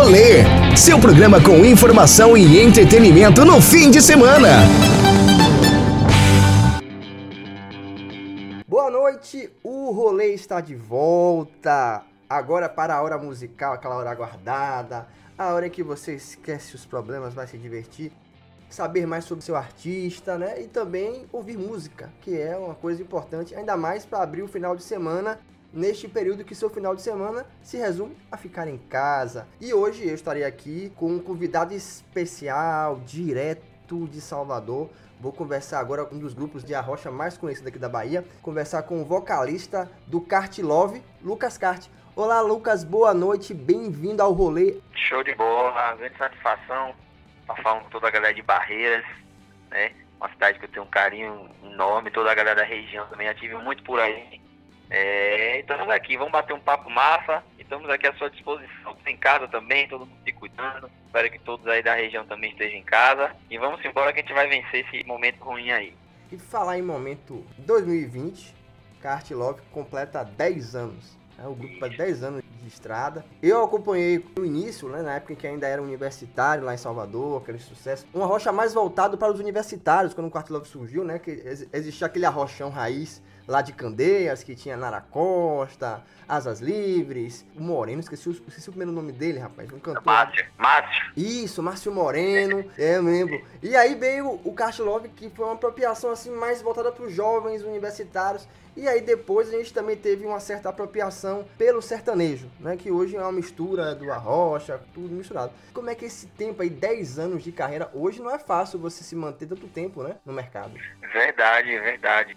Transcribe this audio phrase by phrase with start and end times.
[0.00, 0.44] Rolê,
[0.76, 4.48] seu programa com informação e entretenimento no fim de semana.
[8.68, 12.02] Boa noite, o rolê está de volta.
[12.30, 16.86] Agora para a hora musical, aquela hora aguardada, a hora em que você esquece os
[16.86, 18.12] problemas, vai se divertir,
[18.70, 20.62] saber mais sobre seu artista, né?
[20.62, 24.76] E também ouvir música, que é uma coisa importante, ainda mais para abrir o final
[24.76, 25.40] de semana
[25.72, 29.46] neste período que seu final de semana se resume a ficar em casa.
[29.60, 34.90] E hoje eu estarei aqui com um convidado especial, direto de Salvador.
[35.20, 38.82] Vou conversar agora com um dos grupos de arrocha mais conhecido aqui da Bahia, conversar
[38.82, 41.86] com o vocalista do Kart Love, Lucas Kart.
[42.14, 44.80] Olá, Lucas, boa noite, bem-vindo ao rolê.
[44.92, 46.94] Show de bola, grande satisfação
[47.48, 49.04] estar tá falando com toda a galera de Barreiras,
[49.70, 49.92] né?
[50.18, 53.34] Uma cidade que eu tenho um carinho enorme, toda a galera da região também, já
[53.34, 54.40] tive muito por aí.
[54.90, 58.96] É, estamos aqui, vamos bater um papo massa estamos aqui à sua disposição.
[59.06, 60.90] Em casa também, todo mundo se cuidando.
[61.06, 63.30] Espero que todos aí da região também estejam em casa.
[63.50, 65.94] E vamos embora que a gente vai vencer esse momento ruim aí.
[66.32, 68.54] E falar em momento 2020,
[69.00, 71.18] Kart Love completa 10 anos.
[71.38, 73.24] É, o grupo faz 10 anos de estrada.
[73.42, 77.42] Eu acompanhei no início, né, na época em que ainda era universitário lá em Salvador,
[77.42, 78.06] aquele sucesso.
[78.12, 81.30] Uma rocha mais voltado para os universitários, quando o Quarto surgiu, né, que
[81.72, 88.00] existia aquele arrochão raiz lá de Candeias, que tinha Nara Costa, Asas Livres, o Moreno,
[88.00, 90.04] esqueci, esqueci o primeiro nome dele, rapaz, um cantor.
[90.04, 91.12] Márcio, Márcio.
[91.16, 93.42] Isso, Márcio Moreno, é, eu lembro.
[93.62, 97.12] E aí veio o Caixa Love, que foi uma apropriação assim mais voltada para os
[97.14, 98.46] jovens universitários.
[98.76, 102.76] E aí depois a gente também teve uma certa apropriação pelo sertanejo, né?
[102.76, 105.52] Que hoje é uma mistura do arrocha, tudo misturado.
[105.72, 109.02] Como é que esse tempo aí, 10 anos de carreira, hoje não é fácil você
[109.02, 110.16] se manter tanto tempo, né?
[110.24, 110.74] No mercado.
[111.12, 112.36] Verdade, verdade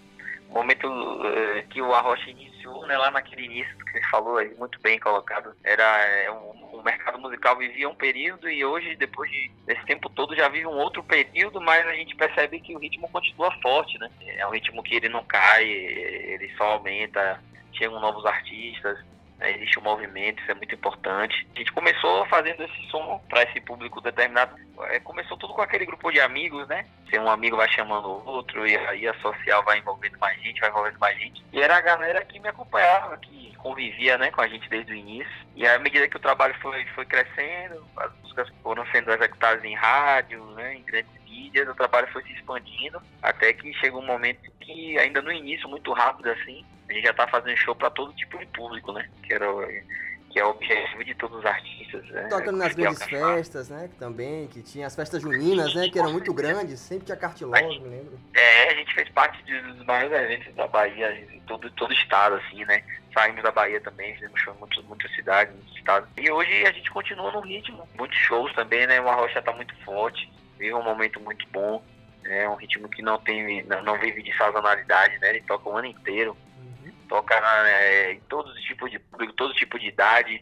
[0.52, 4.80] momento uh, que o Arrocha iniciou, né, lá naquele início que você falou aí, muito
[4.82, 9.52] bem colocado, era é, um, o mercado musical vivia um período e hoje, depois de,
[9.66, 13.10] desse tempo todo, já vive um outro período, mas a gente percebe que o ritmo
[13.10, 14.10] continua forte, né?
[14.26, 17.42] É um ritmo que ele não cai, ele só aumenta,
[17.74, 19.00] chegam novos artistas,
[19.42, 19.52] né?
[19.56, 21.48] existe um movimento, isso é muito importante.
[21.56, 24.56] A gente começou fazendo esse som para esse público determinado.
[24.84, 26.86] É, começou tudo com aquele grupo de amigos, né?
[27.10, 30.62] Se um amigo vai chamando o outro, e aí a social vai envolvendo mais gente,
[30.62, 31.44] vai envolvendo mais gente.
[31.52, 34.96] E era a galera que me acompanhava, que convivia né, com a gente desde o
[34.96, 35.32] início.
[35.56, 39.76] E à medida que o trabalho foi, foi crescendo, as músicas foram sendo executadas em
[39.76, 44.52] rádio, né, em grandes mídias, o trabalho foi se expandindo, até que chegou um momento
[44.60, 48.14] que, ainda no início, muito rápido assim, a gente já tá fazendo show para todo
[48.14, 49.08] tipo de público, né?
[49.24, 49.46] Que era
[50.32, 52.04] que é o objetivo de todos os artistas.
[52.10, 52.28] Né?
[52.30, 53.90] Tocando nas grandes festas, né?
[53.90, 55.90] Que também, que tinha as festas juninas, né?
[55.90, 58.20] Que eram muito grandes, sempre tinha cartilose, me lembro.
[58.34, 62.64] É, a gente fez parte dos maiores eventos da Bahia, em todo, todo estado, assim,
[62.66, 62.84] né?
[63.14, 66.10] Saímos da Bahia também, fizemos show em muitas, muitas cidades, muitos estados.
[66.18, 69.02] E hoje a gente continua no ritmo, muitos shows também, né?
[69.02, 71.84] O Arrocha tá muito forte, vive um momento muito bom.
[72.24, 75.32] É um ritmo que não tem, não vive de sazonalidade, né?
[75.32, 76.38] Ele toca o ano inteiro
[77.12, 77.36] toca
[77.68, 80.42] é, em todos os tipos de público, todo tipo de idade,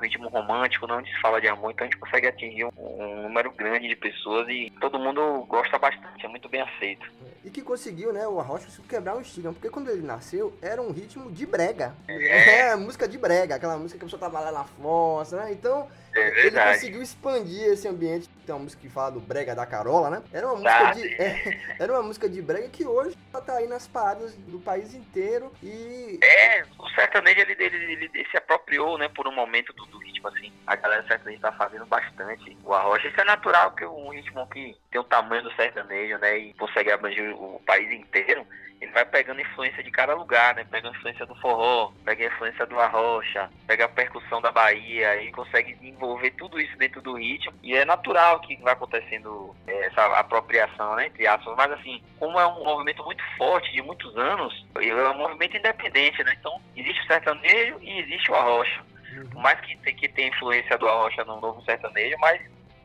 [0.00, 3.52] ritmo romântico, não se fala de amor, então a gente consegue atingir um, um, número
[3.52, 7.06] grande de pessoas e todo mundo gosta bastante, é muito bem aceito.
[7.44, 10.90] E que conseguiu, né, o Arrocha quebrar o estigma, porque quando ele nasceu era um
[10.90, 11.94] ritmo de brega.
[12.08, 15.52] É, é música de brega, aquela música que a pessoa tava lá na fossa, né?
[15.52, 18.28] Então é ele conseguiu expandir esse ambiente.
[18.48, 20.22] Tem uma música que fala do brega da Carola, né?
[20.32, 23.14] Era uma música de é, era uma música de brega que hoje
[23.44, 28.28] tá aí nas paradas do país inteiro e é o sertanejo ele, ele, ele, ele
[28.30, 30.50] se apropriou, né, por um momento do, do ritmo assim.
[30.66, 33.08] A galera do sertanejo tá fazendo bastante o arrocha.
[33.08, 36.90] Isso é natural que um ritmo que tem o tamanho do sertanejo, né, e consegue
[36.90, 38.46] abranger o país inteiro
[38.80, 40.64] ele vai pegando influência de cada lugar, né?
[40.70, 45.20] Pega a influência do forró, pega a influência do arrocha, pega a percussão da Bahia
[45.22, 47.52] e consegue desenvolver tudo isso dentro do ritmo.
[47.62, 51.06] E é natural que vai acontecendo é, essa apropriação, né?
[51.06, 51.54] Entre aspas.
[51.56, 56.22] Mas assim, como é um movimento muito forte de muitos anos, é um movimento independente,
[56.24, 56.34] né?
[56.38, 58.82] Então, existe o sertanejo e existe o arrocha.
[59.12, 59.30] Uhum.
[59.30, 62.40] Por mais que tem que ter influência do arrocha no novo sertanejo, mas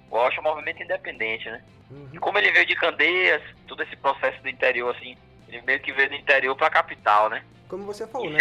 [0.10, 1.64] o arrocha é um movimento independente, né?
[1.92, 2.10] Uhum.
[2.14, 5.18] E como ele veio de Candeias, todo esse processo do interior, assim,
[5.48, 7.44] ele meio que veio do interior pra capital, né?
[7.68, 8.40] Como você falou, né?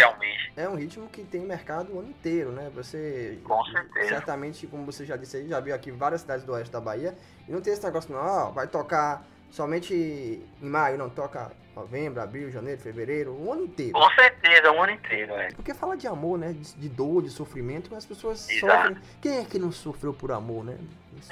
[0.55, 2.69] É um ritmo que tem mercado o ano inteiro, né?
[2.75, 3.39] Você.
[3.43, 4.09] Com certeza.
[4.09, 7.17] Certamente, como você já disse aí, já viu aqui várias cidades do oeste da Bahia.
[7.47, 12.21] E não tem esse negócio, não, ó, vai tocar somente em maio, não toca novembro,
[12.21, 13.93] abril, janeiro, fevereiro, o ano inteiro.
[13.93, 15.49] Com certeza, o ano inteiro, é.
[15.51, 16.53] Porque fala de amor, né?
[16.53, 18.89] De, de dor, de sofrimento, as pessoas Exato.
[18.89, 18.97] sofrem.
[19.21, 20.77] Quem é que não sofreu por amor, né?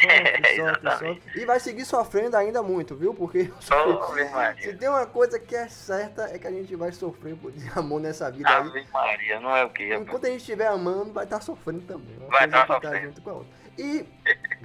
[0.04, 1.42] É, Sofre, sofre, sofre.
[1.42, 3.14] E vai seguir sofrendo ainda muito, viu?
[3.14, 7.36] Porque Ave se tem uma coisa que é certa, é que a gente vai sofrer
[7.36, 8.68] por de amor nessa vida aí.
[8.68, 9.94] Ave Maria, não é o que?
[9.96, 12.18] Enquanto a gente estiver amando, vai estar sofrendo também.
[12.18, 13.06] Uma Vai coisa tá sofrendo.
[13.08, 13.62] junto com a outra.
[13.78, 14.06] E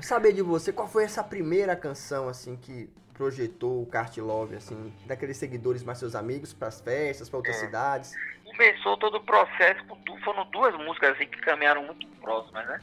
[0.02, 4.92] saber de você, qual foi essa primeira canção, assim, que projetou o Kart Love, assim,
[5.06, 7.60] daqueles seguidores mais seus amigos, pras festas, pra outras É.
[7.60, 8.12] cidades?
[8.44, 12.80] Começou todo o processo, com foram duas músicas assim que caminharam muito próximas, né?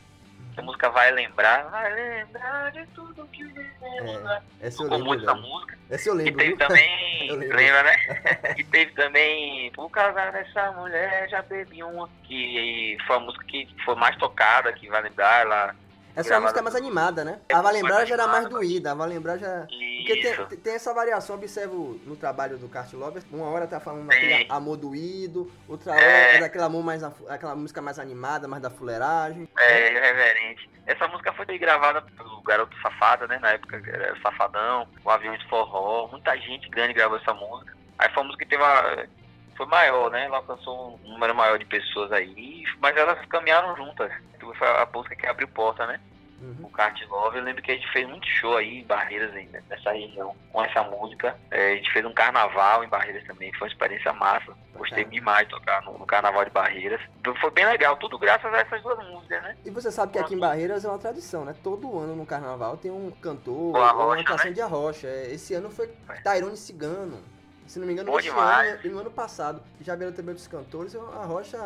[0.55, 4.41] A música vai lembrar, vai lembrar de tudo que vivemos, né?
[4.61, 5.77] Essa eu lembro muito essa música.
[5.89, 6.57] Essa eu E lembro, teve viu?
[6.67, 7.95] também, lembra, né?
[8.57, 13.67] e teve também, por causa dessa mulher, já bebi uma, que foi a música que
[13.83, 15.75] foi mais tocada, que vai lembrar, ela...
[16.15, 17.39] Essa é uma música mais animada, né?
[17.51, 19.65] A Vai Lembrar já era mais doída, a Vai Lembrar já...
[19.67, 24.07] Porque tem, tem essa variação, observo no trabalho do Kart Lover, uma hora tá falando
[24.07, 26.35] daquele amor doído, outra hora É.
[26.35, 29.47] é daquele amor mais, aquela música mais animada, mais da fuleiragem.
[29.57, 30.69] é irreverente.
[30.85, 33.39] Essa música foi gravada pelo Garoto Safada, né?
[33.39, 37.73] Na época era Safadão, o Avião de Forró, muita gente grande gravou essa música.
[37.97, 39.07] Aí foi uma música que teve a...
[39.55, 40.25] Foi maior, né?
[40.25, 44.11] Ela alcançou um número maior de pessoas aí, mas elas caminharam juntas.
[44.53, 45.99] Então foi a música que abriu porta, né?
[46.41, 46.65] Uhum.
[46.65, 47.37] o Kart Love.
[47.37, 50.61] Eu lembro que a gente fez muito show aí em Barreiras ainda, nessa região, com
[50.61, 51.37] essa música.
[51.49, 54.53] É, a gente fez um carnaval em Barreiras também, foi uma experiência massa.
[54.75, 55.19] Gostei Bacana.
[55.19, 56.99] demais de tocar no, no carnaval de Barreiras.
[57.21, 59.55] Então, foi bem legal, tudo graças a essas duas músicas, né?
[59.63, 61.55] E você sabe que aqui em Barreiras é uma tradição, né?
[61.63, 64.51] Todo ano no carnaval tem um cantor ou uma canção né?
[64.51, 65.07] de arrocha.
[65.07, 66.15] É, Esse ano foi É.
[66.15, 67.23] Tairone Cigano.
[67.67, 68.73] Se não me engano, Bom demais.
[68.73, 69.61] ano e no ano passado.
[69.81, 70.95] Já vieram também outros cantores.
[70.95, 71.57] A rocha.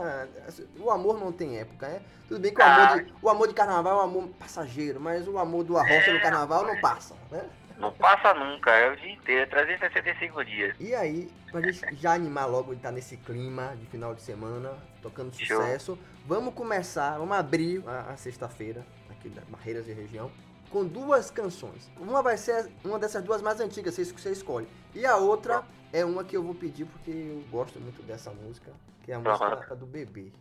[0.80, 2.02] O amor não tem época, né?
[2.28, 2.90] Tudo bem que o Ah.
[2.92, 6.12] amor, de, o amor de carnaval é um amor passageiro, mas o amor do arrocha
[6.12, 7.44] É, no carnaval não passa, né?
[7.78, 10.76] Não passa nunca, é o dia inteiro, é 365 dias.
[10.80, 14.74] E aí, pra gente já animar logo de estar nesse clima de final de semana,
[15.02, 15.62] tocando Show.
[15.62, 20.32] sucesso, vamos começar, vamos abrir a, a sexta-feira, aqui da Barreiras e região,
[20.72, 21.90] com duas canções.
[22.00, 24.68] Uma vai ser uma dessas duas mais antigas, você escolhe.
[24.98, 25.64] E a outra
[25.94, 28.72] é uma que eu vou pedir porque eu gosto muito dessa música,
[29.04, 29.76] que é a música Aham.
[29.76, 30.32] do bebê.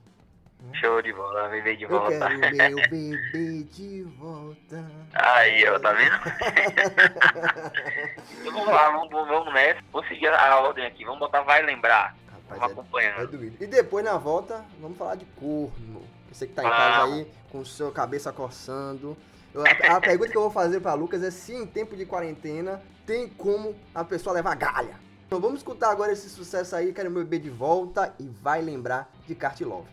[0.73, 2.19] Show de bola, viver de Eu volta.
[2.19, 4.82] quero meu bebê de volta.
[5.12, 6.14] Aí, ó, tá vendo?
[8.41, 9.81] então vamos lá, vamos, vamos nessa.
[9.93, 12.17] Vou seguir a ordem aqui, vamos botar Vai Lembrar.
[12.49, 13.31] Vamos Rapaz, é, é acompanhando.
[13.37, 13.62] doído.
[13.62, 16.02] E depois, na volta, vamos falar de corno.
[16.32, 16.79] Você que tá em Vamos.
[16.79, 19.14] casa aí, com sua cabeça coçando.
[19.52, 22.06] Eu- a, a pergunta que eu vou fazer pra Lucas é se em tempo de
[22.06, 24.97] quarentena tem como a pessoa levar galha.
[25.26, 29.11] Então vamos escutar agora esse sucesso aí, Quero Meu Bebê de Volta e vai lembrar
[29.26, 29.88] de Kart Love.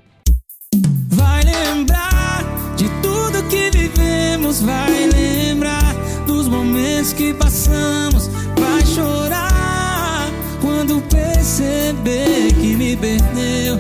[1.10, 2.44] Vai lembrar
[2.76, 5.94] de tudo que vivemos, vai lembrar
[6.26, 8.28] dos momentos que passamos,
[8.60, 10.30] vai chorar
[10.62, 13.78] quando perceber que me perdeu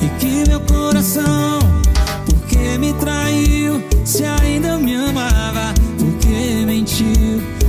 [0.00, 1.58] e que meu coração,
[2.26, 5.74] porque me traiu, se ainda me amava,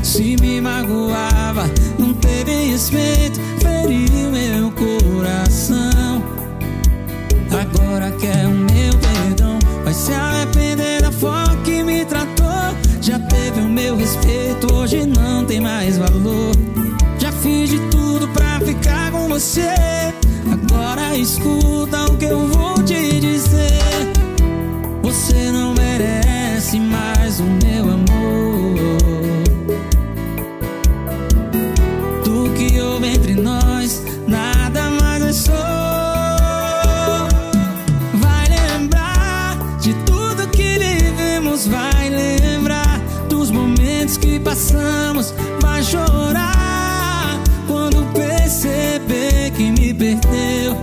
[0.02, 6.24] se me magoava, não teve respeito, feriu meu coração.
[7.52, 12.46] Agora quer o meu perdão Vai se arrepender da forma que me tratou.
[13.02, 16.56] Já teve o meu respeito, hoje não tem mais valor.
[17.18, 19.74] Já fiz de tudo pra ficar com você.
[20.52, 23.80] Agora escuta o que eu vou te dizer.
[25.02, 28.49] Você não merece mais o meu amor
[44.50, 47.40] passamos, vai chorar.
[47.68, 50.76] Quando perceber que me perdeu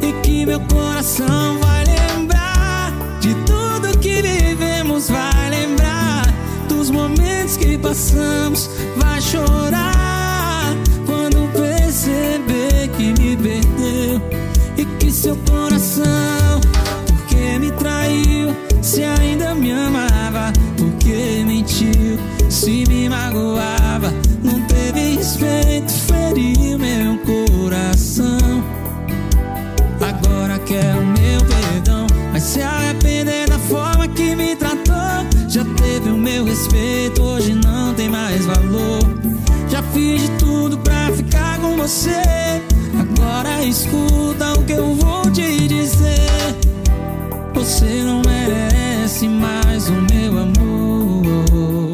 [0.00, 2.90] e que meu coração vai lembrar
[3.20, 6.22] de tudo que vivemos, vai lembrar
[6.70, 10.74] dos momentos que passamos, vai chorar.
[11.04, 14.22] Quando perceber que me perdeu
[14.78, 16.60] e que seu coração,
[17.06, 23.01] porque me traiu, se ainda me amava, porque mentiu, se me
[36.02, 39.00] teve o meu respeito, hoje não tem mais valor.
[39.68, 42.22] Já fiz de tudo pra ficar com você.
[42.98, 46.28] Agora escuta o que eu vou te dizer.
[47.54, 51.90] Você não merece mais o meu amor.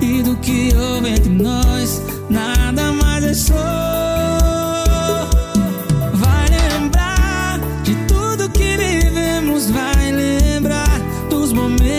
[0.00, 3.95] E do que houve entre nós, nada mais é só.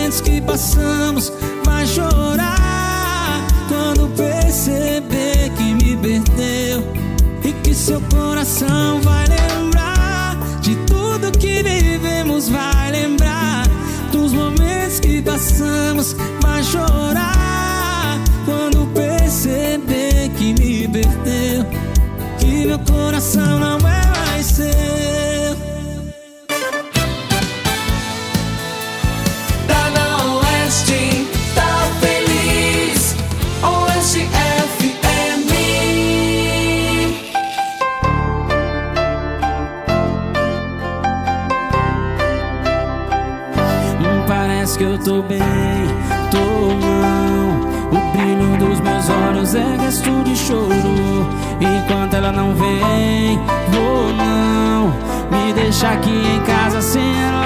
[0.08, 1.32] Momentos que passamos,
[1.64, 6.82] vai chorar quando perceber que me perdeu
[7.44, 13.64] e que seu coração vai lembrar de tudo que vivemos, vai lembrar
[14.10, 16.16] dos momentos que passamos,
[45.04, 45.38] tô bem,
[46.30, 46.38] tô
[46.86, 47.68] não.
[47.90, 51.26] O brilho dos meus olhos é gesto de choro.
[51.60, 53.38] Enquanto ela não vem,
[53.70, 54.88] vou não.
[55.30, 57.37] Me deixa aqui em casa sem ela,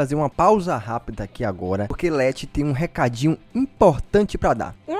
[0.00, 4.74] fazer uma pausa rápida aqui agora, porque Leti tem um recadinho importante pra dar.
[4.88, 4.99] Uma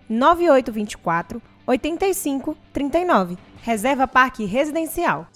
[0.11, 3.37] 9824 8539.
[3.63, 5.27] Reserva Parque Residencial.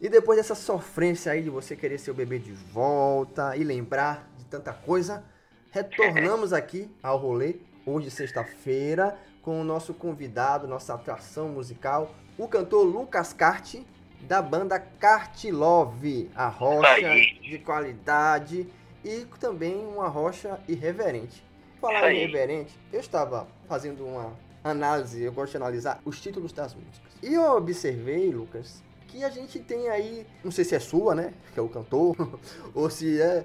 [0.00, 4.44] E depois dessa sofrência aí de você querer seu bebê de volta e lembrar de
[4.46, 5.22] tanta coisa,
[5.70, 12.84] retornamos aqui ao rolê, hoje sexta-feira, com o nosso convidado, nossa atração musical, o cantor
[12.84, 13.76] Lucas Cart,
[14.22, 17.38] da banda Cart Love, a rocha aí.
[17.40, 18.66] de qualidade
[19.04, 21.44] e também uma rocha irreverente.
[21.82, 27.12] Falar irreverente, eu estava fazendo uma análise, eu gosto de analisar os títulos das músicas.
[27.20, 31.34] E eu observei, Lucas, que a gente tem aí, não sei se é sua, né,
[31.52, 32.16] que é o cantor,
[32.72, 33.44] ou se é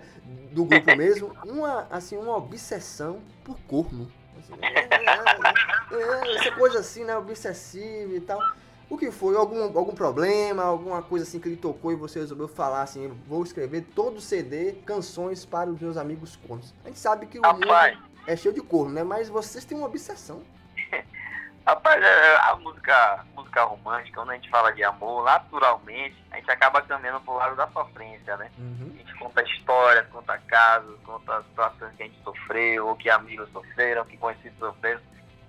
[0.51, 4.07] do grupo mesmo, uma assim uma obsessão por corno.
[4.37, 8.39] Assim, é, é, é, essa coisa assim, né, obsessiva e tal.
[8.87, 9.35] O que foi?
[9.35, 13.41] Algum, algum problema, alguma coisa assim que ele tocou e você resolveu falar assim, vou
[13.41, 16.71] escrever todo o CD, canções para os meus amigos cornos.
[16.85, 17.97] A gente sabe que o Rapaz.
[17.97, 19.03] mundo é cheio de corno, né?
[19.03, 20.43] Mas vocês têm uma obsessão.
[21.65, 26.51] Rapaz, é, a música, música romântica, quando a gente fala de amor, naturalmente, a gente
[26.51, 28.51] acaba caminhando pro lado da sofrência, né?
[28.57, 33.49] A gente conta histórias, conta casos, conta situações que a gente sofreu, ou que amigos
[33.51, 35.01] sofreram, que conhecidos sofreram.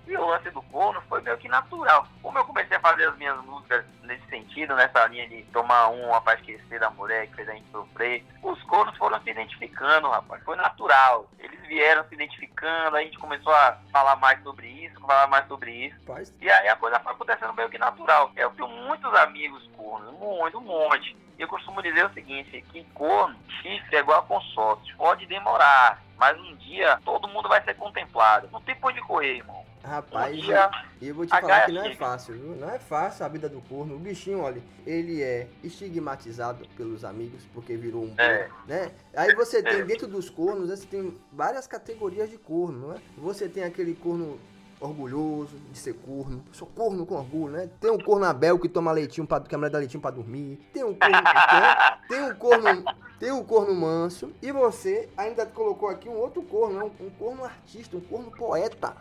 [0.09, 2.07] E o lance do corno foi meio que natural.
[2.23, 6.19] Como eu comecei a fazer as minhas músicas nesse sentido, nessa linha de tomar um
[6.21, 10.43] pra esquecer da mulher que fez a gente sofrer, os cornos foram se identificando, rapaz.
[10.43, 11.29] Foi natural.
[11.37, 15.71] Eles vieram se identificando, a gente começou a falar mais sobre isso, falar mais sobre
[15.71, 15.99] isso.
[16.07, 18.31] Rapaz, E aí a coisa foi acontecendo meio que natural.
[18.35, 21.15] Eu tenho muitos amigos cornos, muito, um monte.
[21.39, 24.93] Eu costumo dizer o seguinte, que corno, chifre é igual a consórcio.
[24.97, 28.49] Pode demorar, mas um dia todo mundo vai ser contemplado.
[28.51, 29.63] Não tem por onde correr, irmão.
[29.81, 30.69] rapaz, Um dia
[31.01, 32.55] e eu vou te falar gaia que não é fácil, viu?
[32.57, 33.95] Não é fácil a vida do corno.
[33.95, 38.39] O bichinho, olha, ele é estigmatizado pelos amigos porque virou um É.
[38.39, 38.91] corno, né?
[39.15, 39.83] Aí você tem É.
[39.83, 42.99] dentro dos cornos, você tem várias categorias de corno, não é?
[43.17, 44.37] Você tem aquele corno
[44.79, 46.43] orgulhoso de ser corno.
[46.51, 47.69] Sou corno com orgulho, né?
[47.79, 50.59] Tem um corno Abel que toma leitinho para que a mulher dá leitinho para dormir.
[50.73, 51.17] Tem um corno,
[52.07, 52.85] tem um corno,
[53.19, 56.91] tem um corno manso e você ainda colocou aqui um outro corno, né?
[56.99, 58.95] um, um corno artista, um corno poeta.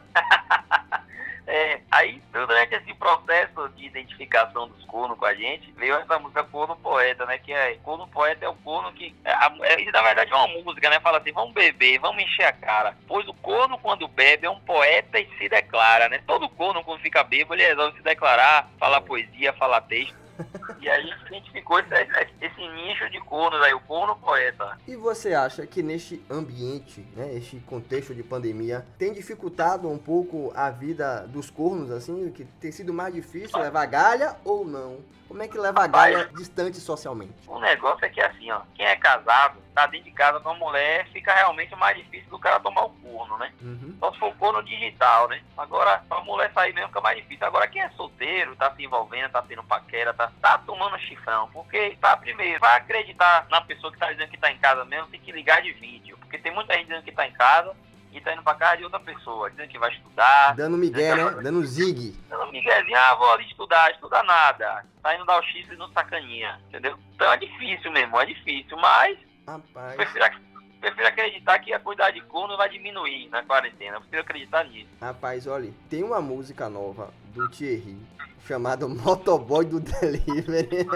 [1.50, 6.45] É, aí, durante esse processo de identificação dos cornos com a gente, veio essa música
[6.45, 7.38] Corno Poeta, né?
[7.38, 10.62] Que é, Corno Poeta é o corno que, é, é, isso, na verdade é uma
[10.62, 11.00] música, né?
[11.00, 12.95] Fala assim, vamos beber, vamos encher a cara.
[13.07, 16.21] Pois o corno, quando bebe, é um poeta e se declara, né?
[16.26, 20.27] Todo corno, quando fica bêbado, ele resolve se declarar, falar poesia, falar texto.
[20.80, 21.50] E aí a gente
[22.00, 24.78] esse, esse, esse nicho de cornos aí, o corno poeta.
[24.87, 30.52] E você acha que neste ambiente, né, este contexto de pandemia, tem dificultado um pouco
[30.54, 34.99] a vida dos cornos, assim, que tem sido mais difícil levar galha ou não?
[35.28, 37.35] Como é que leva a galha distante socialmente?
[37.47, 40.54] O negócio é que assim, ó, quem é casado, tá dentro de casa com a
[40.54, 43.52] mulher, fica realmente mais difícil do cara tomar o corno, né?
[43.61, 43.94] Uhum.
[44.00, 45.42] Só se for corno digital, né?
[45.56, 47.47] Agora, pra mulher sair mesmo fica mais difícil.
[47.47, 51.50] Agora, quem é solteiro, tá se envolvendo, tá tendo paquera, tá, tá tomando chifrão.
[51.52, 55.08] Porque, tá, primeiro, vai acreditar na pessoa que tá dizendo que tá em casa mesmo,
[55.08, 56.16] tem que ligar de vídeo.
[56.18, 57.76] Porque tem muita gente dizendo que tá em casa
[58.19, 61.31] e tá indo pra casa de outra pessoa, dizendo que vai estudar, Dando migué, né?
[61.43, 62.11] Dando zig.
[62.29, 64.85] Dando miguezinho, ah, vou ali estudar, estuda nada.
[65.03, 66.99] Tá indo dar o chifre no sacaninha, entendeu?
[67.15, 70.25] Então é difícil mesmo, é difícil, mas Rapaz, prefiro,
[70.81, 73.97] prefiro acreditar que a quantidade de corno vai diminuir na quarentena.
[73.97, 74.89] Eu prefiro acreditar nisso.
[75.01, 77.97] rapaz, olha, tem uma música nova do Thierry
[78.49, 80.89] chamada Motoboy do Delivery.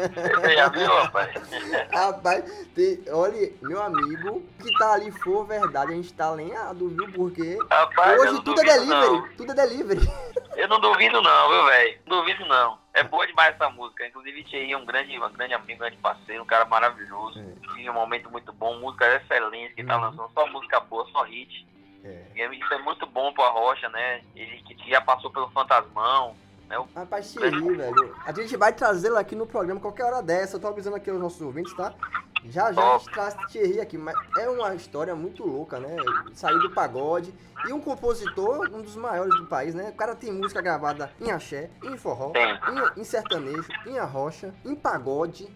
[0.56, 1.30] Já viu, rapaz?
[1.92, 7.12] Rapaz, tem, olha, meu amigo, que tá ali for verdade, a gente tá alinhado, viu?
[7.12, 9.28] Porque Rapaz, hoje tudo é delivery, não.
[9.36, 10.00] tudo é delivery.
[10.56, 11.98] Eu não duvido não, viu, velho?
[12.06, 12.78] Não duvido não.
[12.94, 14.06] É boa demais essa música.
[14.06, 17.42] Inclusive, Thierry é um grande, um grande amigo, um grande parceiro, um cara maravilhoso.
[17.74, 20.02] Vive um momento muito bom, música excelente, que tá Uhum.
[20.02, 21.66] lançando só música boa, só hit.
[22.04, 22.22] É.
[22.36, 24.20] E isso é muito bom pro Arrocha, né?
[24.36, 26.36] Ele que já passou pelo Fantasmão,
[26.72, 26.78] né?
[26.78, 30.56] O- Rapaz, Thierry, velho, a gente vai trazê-lo aqui no programa qualquer hora dessa.
[30.56, 31.94] Eu tô avisando aqui aos nossos ouvintes, tá?
[32.46, 35.94] Já já a gente traz Thierry aqui, mas é uma história muito louca, né?
[36.34, 37.32] Saiu do pagode
[37.68, 39.90] e um compositor, um dos maiores do país, né?
[39.90, 42.32] O cara tem música gravada em axé, em forró,
[42.96, 45.48] em, em sertanejo, em arrocha, em pagode.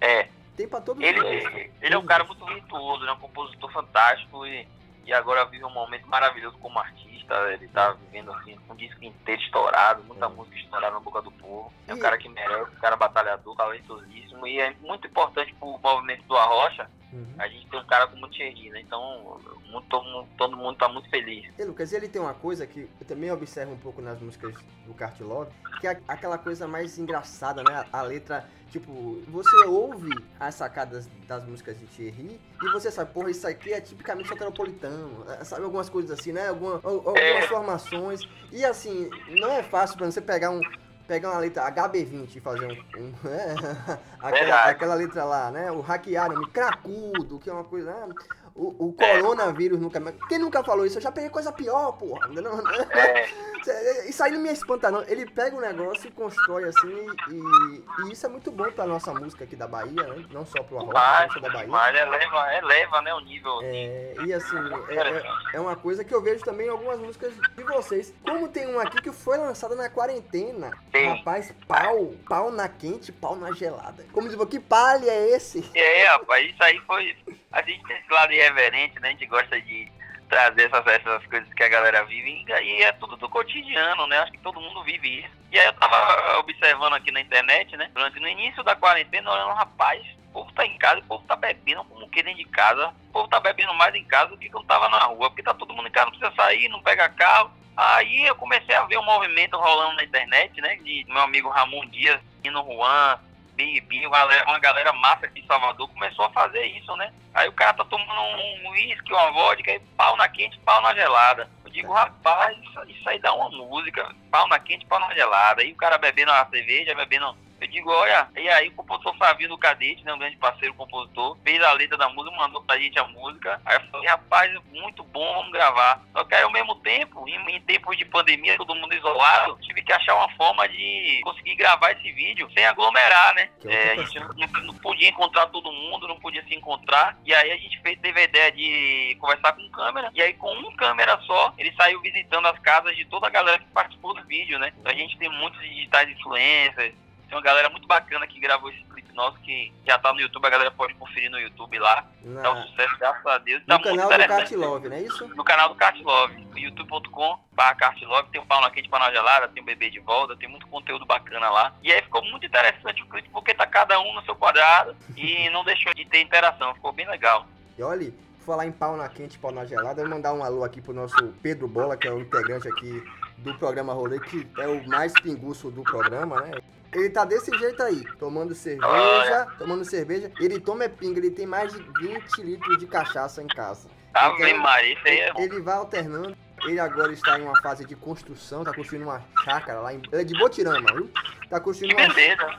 [0.00, 1.70] É, Tem pra todos ele, os gostos.
[1.82, 4.66] ele é um cara muito virtuoso, ele é um compositor fantástico e,
[5.06, 7.07] e agora vive um momento maravilhoso como artista.
[7.52, 10.28] Ele tá vivendo assim, um disco inteiro estourado, muita É.
[10.28, 11.72] música estourada na boca do povo.
[11.86, 16.24] É um cara que merece, um cara batalhador, talentosíssimo e é muito importante pro movimento
[16.24, 17.26] do Arrocha Uhum.
[17.38, 18.80] a gente tem um cara como o Thierry, né?
[18.80, 19.40] Então
[19.70, 21.46] muito, todo, mundo, todo mundo tá muito feliz.
[21.58, 24.54] E Lucas, ele tem uma coisa que eu também observo um pouco nas músicas
[24.86, 27.86] do Cart Love, que é aquela coisa mais engraçada, né?
[27.92, 33.30] A letra, tipo, você ouve as sacadas das músicas de Thierry e você sabe, porra,
[33.30, 35.64] isso aqui é tipicamente soteropolitano, é, sabe?
[35.64, 36.48] Algumas coisas assim, né?
[36.48, 37.48] Alguma, al- algumas É.
[37.48, 38.20] formações.
[38.52, 39.08] E assim,
[39.40, 40.60] não é fácil pra você pegar um.
[41.08, 43.00] Pegar uma letra HB20 e fazer um.
[43.00, 43.54] um é,
[44.20, 45.72] aquela, aquela letra lá, né?
[45.72, 47.90] O hackearam, cracudo, que é uma coisa.
[47.90, 48.14] né?
[48.58, 50.00] O, o coronavírus nunca.
[50.28, 50.98] Quem nunca falou isso?
[50.98, 52.26] Eu já peguei coisa pior, porra.
[52.26, 53.28] Não, É,
[54.10, 55.02] isso aí não me espanta, não.
[55.04, 59.14] Ele pega o negócio e constrói assim, e, e isso é muito bom pra nossa
[59.14, 60.26] música aqui da Bahia, né?
[60.32, 61.68] Não só pro Arroz, mas, da Bahia.
[61.68, 63.60] mas eleva, eleva né, o nível.
[63.62, 64.56] É, e assim,
[64.88, 68.12] é, é- é uma coisa que eu vejo também em algumas músicas de vocês.
[68.24, 70.72] Como tem uma aqui que foi lançada na quarentena.
[70.92, 71.06] Sim.
[71.06, 74.04] Rapaz, pau, pau na quente, pau na gelada.
[74.12, 75.64] Como diz, que palha é esse?
[75.74, 77.16] É, rapaz, isso aí foi.
[77.50, 79.08] A gente tem esse lado irreverente, né?
[79.08, 79.90] A gente gosta de
[80.28, 84.18] trazer essas, essas coisas que a galera vive e é tudo do cotidiano, né?
[84.18, 85.30] Acho que todo mundo vive isso.
[85.50, 87.90] E aí eu tava observando aqui na internet, né?
[87.94, 91.36] Durante no início da quarentena, olhando, rapaz, o povo tá em casa, o povo tá
[91.36, 92.88] bebendo como que dentro de casa.
[93.08, 95.54] O povo tá bebendo mais em casa do que quando tava na rua, porque tá
[95.54, 97.50] todo mundo em casa, não precisa sair, não pega carro.
[97.74, 100.76] Aí eu comecei a ver um movimento rolando na internet, né?
[100.76, 103.18] De meu amigo Ramon Dias, Nino Juan,
[103.58, 107.12] Big B, uma galera, uma massa aqui em Salvador começou a fazer isso, né?
[107.34, 110.94] Aí o cara tá tomando um uísque, uma vodka, e pau na quente, pau na
[110.94, 111.50] gelada.
[111.64, 115.62] Eu digo, rapaz, isso, isso aí dá uma música, pau na quente, pau na gelada.
[115.62, 119.48] Aí o cara bebendo a cerveja, bebendo eu digo, olha, e aí o compositor Flavinho
[119.50, 122.98] do Cadete, né, um grande parceiro compositor, fez a letra da música, mandou pra gente
[122.98, 123.60] a música.
[123.64, 126.02] Aí eu falei, rapaz, muito bom, vamos gravar.
[126.12, 129.82] Só que aí ao mesmo tempo, em, em tempos de pandemia, todo mundo isolado, tive
[129.82, 133.50] que achar uma forma de conseguir gravar esse vídeo sem aglomerar, né?
[133.64, 134.28] É, a gente não,
[134.64, 137.18] não- podia encontrar todo mundo, não podia se encontrar.
[137.26, 140.10] E aí a gente fez, teve a ideia de conversar com câmera.
[140.14, 143.58] E aí com uma câmera só, ele saiu visitando as casas de toda a galera
[143.58, 144.72] que participou do vídeo, né?
[144.78, 146.94] Então a gente tem muitos digitais influencers,
[147.28, 150.46] tem uma galera muito bacana que gravou esse clipe nosso que já tá no YouTube,
[150.46, 152.04] a galera pode conferir no YouTube lá.
[152.22, 153.60] Na- Tá um sucesso, graças a Deus.
[153.62, 154.28] no Tá muito canal do.
[154.28, 155.28] Cat Love, não é isso?
[155.34, 159.48] No canal do Cartlove, youtube.com barra Cartlove, tem o pau na quente, pau na gelada,
[159.48, 161.74] tem o bebê de volta, tem muito conteúdo bacana lá.
[161.82, 165.48] E aí ficou muito interessante o clipe, porque tá cada um no seu quadrado e
[165.50, 167.44] não deixou de ter interação, ficou bem legal.
[167.76, 168.12] E olha,
[168.46, 170.92] falar em pau na quente, pau na gelada, eu vou mandar um alô aqui pro
[170.94, 173.02] nosso Pedro Bola, que é o integrante aqui
[173.38, 176.52] do programa Rolê, que é o mais pinguço do programa, né?
[176.92, 180.30] Ele tá desse jeito aí, tomando cerveja, tomando cerveja.
[180.40, 183.88] Ele toma é pinga, ele tem mais de 20 litros de cachaça em casa.
[184.14, 185.40] Ave Então, Maria, isso aí é bom.
[185.40, 186.36] Ele vai alternando.
[186.64, 190.00] Ele agora está em uma fase de construção, tá construindo uma chácara lá em.
[190.12, 191.10] Ele é de Botirama, viu?
[191.48, 192.08] Tá Que construindo uma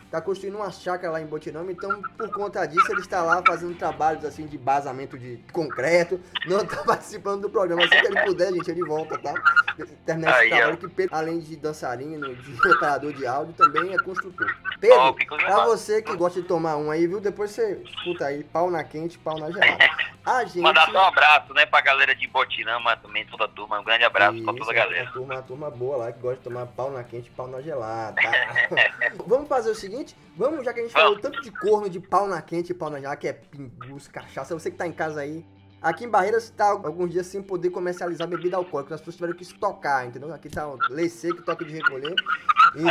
[0.10, 3.78] tá construindo uma chácara lá em Botirama, então por conta disso ele está lá fazendo
[3.78, 7.84] trabalhos assim de basamento de concreto, não tá participando do programa.
[7.84, 9.34] Assim que ele puder, gente, ele volta, tá?
[10.06, 10.58] Terminar esse Aí, ó.
[10.58, 14.48] trabalho que Pedro, além de dançarino, de operador de áudio, também é construtor.
[14.80, 15.66] Pedro, pra massa.
[15.66, 17.20] você que gosta de tomar um aí, viu?
[17.20, 19.78] Depois você escuta aí, pau na quente, pau na gelada.
[20.26, 20.62] A gente.
[20.62, 23.84] Mandar só um abraço, né, pra galera de Botirama também, toda a turma.
[23.90, 25.04] Um grande abraço pra toda a galera.
[25.06, 27.60] Uma turma, uma turma boa lá que gosta de tomar pau na quente, pau na
[27.60, 28.22] gelada.
[29.26, 32.28] vamos fazer o seguinte, vamos, já que a gente falou tanto de corno, de pau
[32.28, 35.22] na quente e pau na gelada, que é pingus, cachaça, você que tá em casa
[35.22, 35.44] aí.
[35.82, 39.44] Aqui em Barreiras tá alguns dias sem poder comercializar bebida alcoólica, as pessoas tiveram que
[39.44, 40.34] estocar, entendeu?
[40.34, 42.14] Aqui tá lei seca, toque de recolher.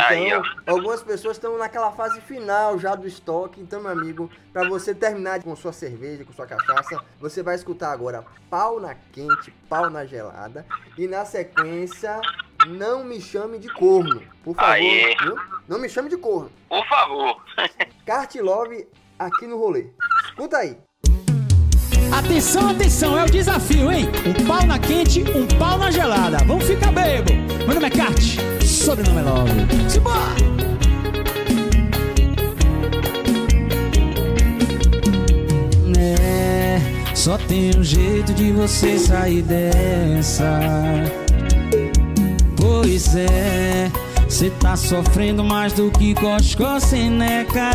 [0.07, 0.71] Aí, Então, ó.
[0.71, 3.61] algumas pessoas estão naquela fase final já do estoque.
[3.61, 7.91] Então, meu amigo, pra você terminar com sua cerveja, com sua cachaça, você vai escutar
[7.91, 10.65] agora pau na quente, pau na gelada.
[10.97, 12.19] E na sequência,
[12.67, 14.77] não me chame de corno, por favor.
[14.79, 15.35] Viu?
[15.67, 16.51] Não me chame de corno.
[16.67, 17.41] Por favor.
[18.05, 18.87] Kart Love
[19.19, 19.91] aqui no rolê.
[20.25, 20.77] Escuta aí.
[22.11, 24.09] Atenção, atenção, é o desafio, hein?
[24.25, 26.37] Um pau na quente, um pau na gelada.
[26.45, 27.31] Vamos ficar bebo.
[27.65, 29.51] Meu nome é Kart, sobrenome é Love.
[29.89, 30.49] Simbora!
[35.97, 36.81] É,
[37.13, 40.59] só tem um jeito de você sair dessa.
[42.57, 43.91] Pois é,
[44.29, 47.71] cê tá sofrendo mais do que coscó sem neca.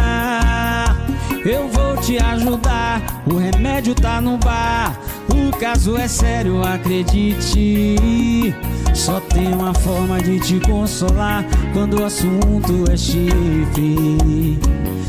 [1.44, 4.98] Eu vou te ajudar, o remédio tá no bar.
[5.28, 8.54] O caso é sério, acredite.
[8.94, 14.58] Só tem uma forma de te consolar quando o assunto é chifre.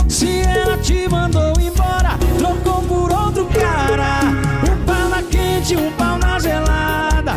[0.10, 4.21] Se ela te mandou embora, trocou por outro cara.
[4.69, 7.34] Um pau na quente, um pau na gelada.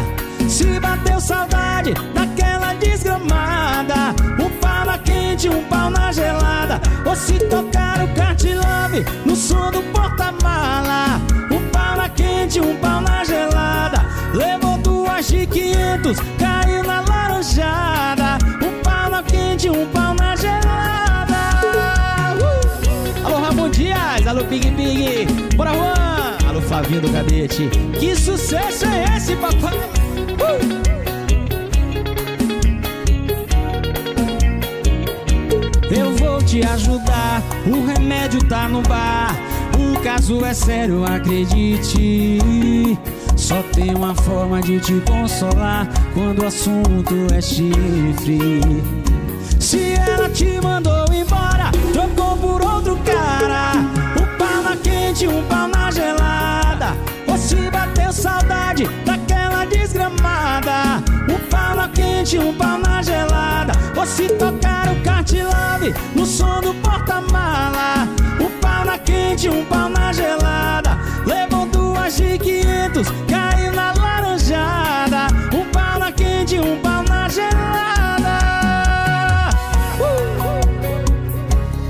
[0.48, 2.47] Se bateu saudade daquela
[7.18, 11.20] se tocar o kart love no som do porta-mala.
[11.50, 14.06] Um pau na quente, um pau na gelada.
[14.32, 18.38] Levou duas de 500, caiu na laranjada.
[18.62, 21.58] Um pau na quente, um pau na gelada.
[22.40, 23.26] Uh!
[23.26, 27.68] Alô, Ramon Dias, alô, Pig Pig, bora Juan, alô, Flavinho do Cadete.
[27.98, 29.76] Que sucesso é esse, papai?
[30.38, 30.87] Uh!
[36.58, 39.36] Te ajudar, o remédio tá no bar.
[39.78, 42.88] O caso é sério, acredite.
[43.36, 48.60] Só tem uma forma de te consolar quando o assunto é chifre.
[49.60, 53.74] Se ela te mandou embora, trocou por outro cara.
[54.20, 56.96] Um pau na quente, um pau na gelada.
[57.28, 61.04] Ou se bateu saudade daquela desgramada.
[61.28, 63.72] Um pau na um pau na gelada.
[63.96, 68.08] Ou se tocar o kart love no som do porta-mala.
[68.40, 70.98] Um pau na quente, um pau na gelada.
[71.24, 75.28] Levou duas de 500, caiu na laranjada.
[75.54, 78.38] Um pau na quente, um pau na gelada.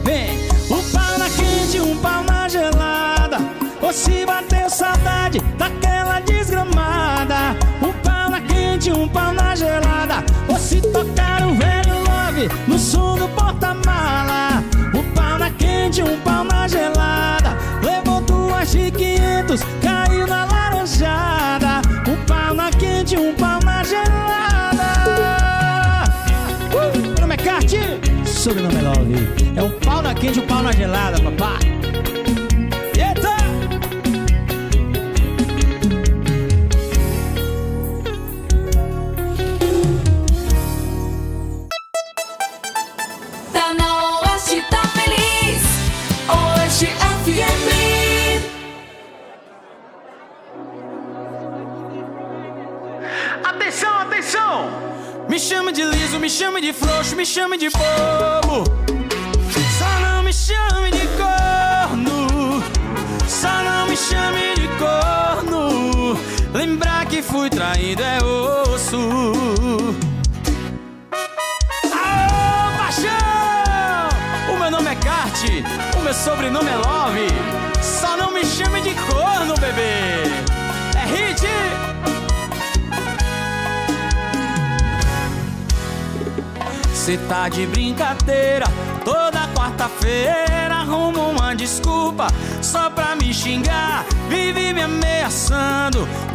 [0.04, 0.38] Vem,
[0.70, 3.38] um pau na quente, um pau na gelada.
[3.80, 7.56] Ou se bateu saudade daquela desgramada.
[7.80, 9.87] Um pau na quente, um pau na gelada.
[10.68, 14.62] Se tocar o velho love no som do porta-mala.
[14.94, 17.56] Um pau na quente, um pau na gelada.
[17.82, 21.80] Levou duas de 500, caiu na laranjada.
[22.06, 24.84] Um pau na quente, um pau na gelada.
[26.74, 27.78] Uh, Meu nome é Carte,
[28.26, 29.28] sobrenome é Love.
[29.56, 31.77] É um pau na quente, um pau na gelada, papai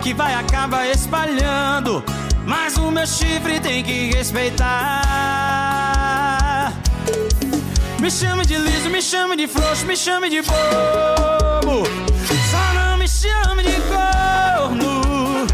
[0.04, 2.04] que vai acabar espalhando.
[2.46, 4.64] Mas o meu chifre tem que respeitar.
[8.02, 11.88] Me chame de liso, me chame de frouxo, me chame de bobo.
[12.52, 15.48] Só não me chame de corno.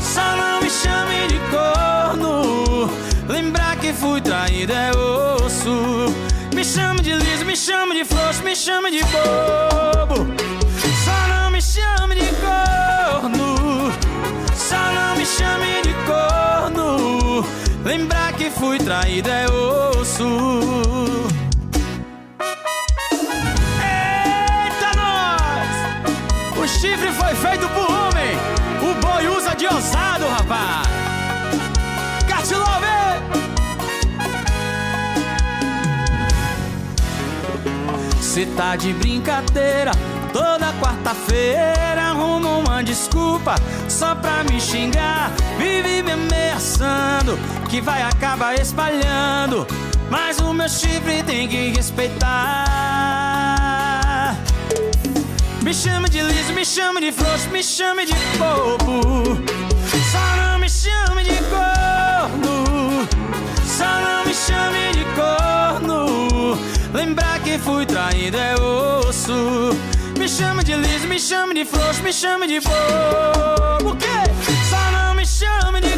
[0.00, 2.90] Só não me chame de corno.
[3.28, 6.12] Lembrar que fui traído é osso.
[6.52, 10.31] Me chame de liso, me chame de frouxo, me chame de bobo.
[17.84, 20.24] Lembrar que fui traído é osso.
[23.82, 26.58] Eita nós!
[26.62, 28.36] O chifre foi feito por homem.
[28.80, 30.86] O boi usa de ousado, rapaz.
[32.28, 32.62] Cartilove!
[38.20, 39.90] Cê tá de brincadeira.
[40.32, 43.56] Toda quarta-feira arruma uma desculpa
[43.88, 45.32] só pra me xingar.
[45.58, 47.36] Vive me ameaçando
[47.72, 49.66] que vai acabar espalhando.
[50.10, 52.36] Mas o meu chifre tem que respeitar.
[55.62, 59.40] Me chame de liso, me chame de frouxo, me chame de bobo.
[60.12, 63.08] Só não me chame de corno.
[63.64, 66.58] Só não me chame de corno.
[66.92, 69.74] Lembrar que fui traído é osso.
[70.18, 73.92] Me chame de liso, me chame de frouxo, me chame de bobo.
[73.92, 74.24] O quê?
[74.68, 75.91] Só não me chame de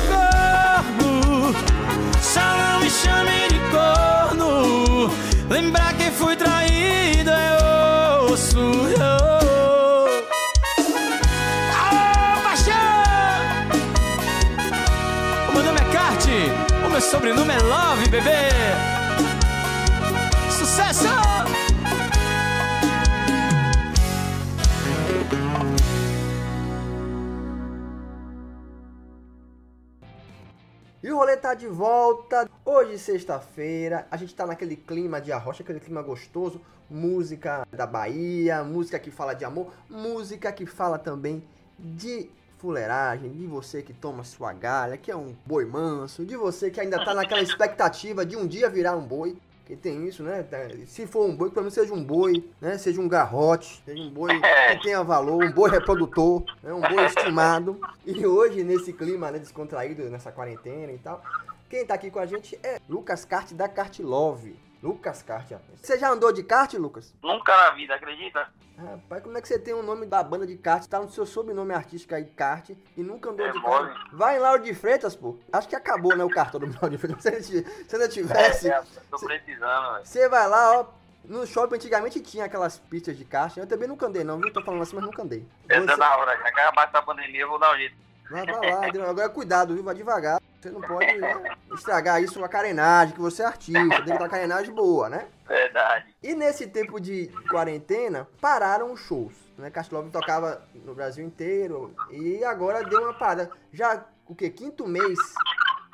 [33.04, 36.60] sexta-feira, a gente tá naquele clima de arrocha, aquele clima gostoso.
[36.90, 41.42] Música da Bahia, música que fala de amor, música que fala também
[41.78, 46.70] de fuleiragem, de você que toma sua galha, que é um boi manso, de você
[46.70, 49.36] que ainda tá naquela expectativa de um dia virar um boi.
[49.66, 50.42] Que tem isso, né?
[50.42, 52.76] Tá- Se for um boi, pelo menos seja um boi, né?
[52.76, 56.70] Seja um garrote, seja um boi que tenha valor, um boi reprodutor, né?
[56.70, 57.80] um boi estimado.
[58.04, 61.22] E hoje, nesse clima né, descontraído, nessa quarentena e tal,
[61.68, 64.58] quem tá aqui com a gente é Lucas Kart da Kart Love.
[64.82, 65.80] Lucas Kart, rapaz.
[65.80, 67.14] Você já andou de kart, Lucas?
[67.22, 68.46] Nunca na vida, acredita?
[68.76, 70.84] Rapaz, como é que você tem o nome da banda de kart?
[70.86, 73.88] Tá no seu sobrenome artístico aí, kart, e nunca andou É de mole.
[73.88, 74.12] kart?
[74.12, 75.38] Vai em Lauro de Freitas, pô.
[75.50, 77.22] Acho que acabou, né, o cartão do Lauro de Freitas.
[77.46, 80.04] Se se ainda tivesse, É, tô precisando, velho.
[80.04, 80.86] você vai lá, ó.
[81.24, 83.56] No shopping antigamente tinha aquelas pistas de kart.
[83.56, 84.52] Eu também nunca andei, não, viu?
[84.52, 85.46] Tô falando assim, mas nunca andei.
[85.70, 87.96] É Você- tá na hora, já que acabar essa pandemia, eu vou dar um jeito.
[88.30, 89.08] Vai, vai lá, entendeu?
[89.08, 89.82] agora cuidado, viu?
[89.82, 90.38] Vai devagar.
[90.64, 94.02] Você não pode né, estragar isso com a carenagem, que você é artista.
[94.02, 95.28] Tem que uma carenagem boa, né?
[95.46, 96.16] Verdade.
[96.22, 99.34] E nesse tempo de quarentena, pararam os shows.
[99.58, 99.68] Né?
[99.68, 103.50] Castlove tocava no Brasil inteiro e agora deu uma parada.
[103.74, 104.48] Já, o que?
[104.48, 105.18] Quinto mês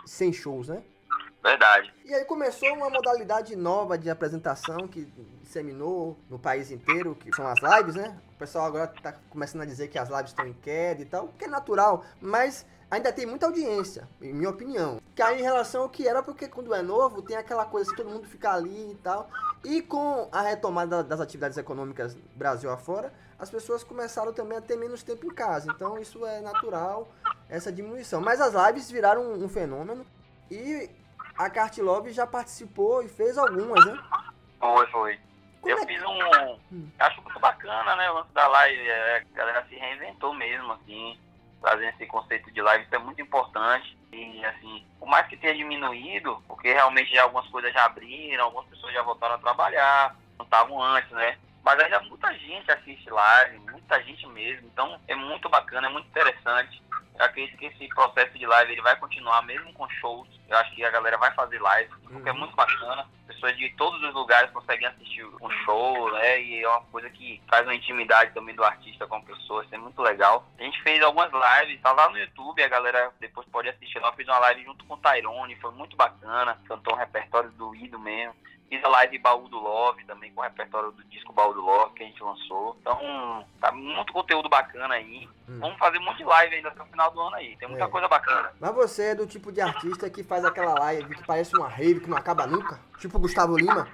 [0.06, 0.84] sem shows, né?
[1.42, 1.92] Verdade.
[2.04, 5.04] E aí começou uma modalidade nova de apresentação que
[5.42, 8.16] disseminou no país inteiro, que são as lives, né?
[8.36, 11.28] O pessoal agora tá começando a dizer que as lives estão em queda e tal,
[11.36, 15.00] que é natural, mas ainda tem muita audiência, em minha opinião.
[15.14, 17.96] Que aí em relação ao que era, porque quando é novo, tem aquela coisa assim,
[17.96, 19.30] todo mundo fica ali e tal.
[19.64, 24.76] E com a retomada das atividades econômicas Brasil afora, as pessoas começaram também a ter
[24.76, 25.70] menos tempo em casa.
[25.74, 27.08] Então isso é natural,
[27.48, 28.20] essa diminuição.
[28.20, 30.04] Mas as lives viraram um, um fenômeno
[30.50, 30.90] e
[31.36, 33.98] a Cartilove já participou e fez algumas, né?
[34.58, 35.20] Foi, foi.
[35.60, 36.82] Como Eu é que- fiz um.
[36.98, 38.10] Acho muito bacana, né?
[38.10, 38.80] O lance da live.
[38.88, 41.18] é, a galera se reinventou mesmo, assim.
[41.60, 43.96] Trazendo esse conceito de live, isso é muito importante.
[44.12, 48.66] E, assim, por mais que tenha diminuído, porque realmente já algumas coisas já abriram, algumas
[48.66, 51.38] pessoas já voltaram a trabalhar, não estavam antes, né?
[51.62, 54.66] Mas ainda muita gente assiste live, muita gente mesmo.
[54.68, 56.82] Então é muito bacana, é muito interessante.
[57.18, 60.28] Eu acredito que esse processo de live ele vai continuar mesmo com shows.
[60.50, 62.38] Eu acho que a galera vai fazer live, porque é Uhum.
[62.40, 63.06] muito bacana.
[63.26, 66.42] Pessoas de todos os lugares conseguem assistir um show, né?
[66.42, 69.64] E é uma coisa que traz uma intimidade também do artista com a pessoa.
[69.64, 70.44] Isso é muito legal.
[70.58, 74.08] A gente fez algumas lives, tá lá no YouTube, a galera depois pode assistir lá.
[74.08, 76.58] Eu fiz uma live junto com o Tyrone, foi muito bacana.
[76.66, 78.34] Cantou um repertório do Ido mesmo.
[78.68, 81.92] Fiz a live Baú do Love também, com o repertório do disco Baú do Love
[81.94, 82.76] que a gente lançou.
[82.80, 85.28] Então, tá muito conteúdo bacana aí.
[85.48, 85.58] Hum.
[85.58, 87.56] Vamos fazer um monte de live ainda até o final do ano aí.
[87.56, 87.88] Tem muita É.
[87.88, 88.52] coisa bacana.
[88.60, 92.00] Mas você é do tipo de artista que faz aquela live que parece uma rave
[92.00, 92.78] que não acaba nunca?
[92.98, 93.88] Tipo Gustavo Lima?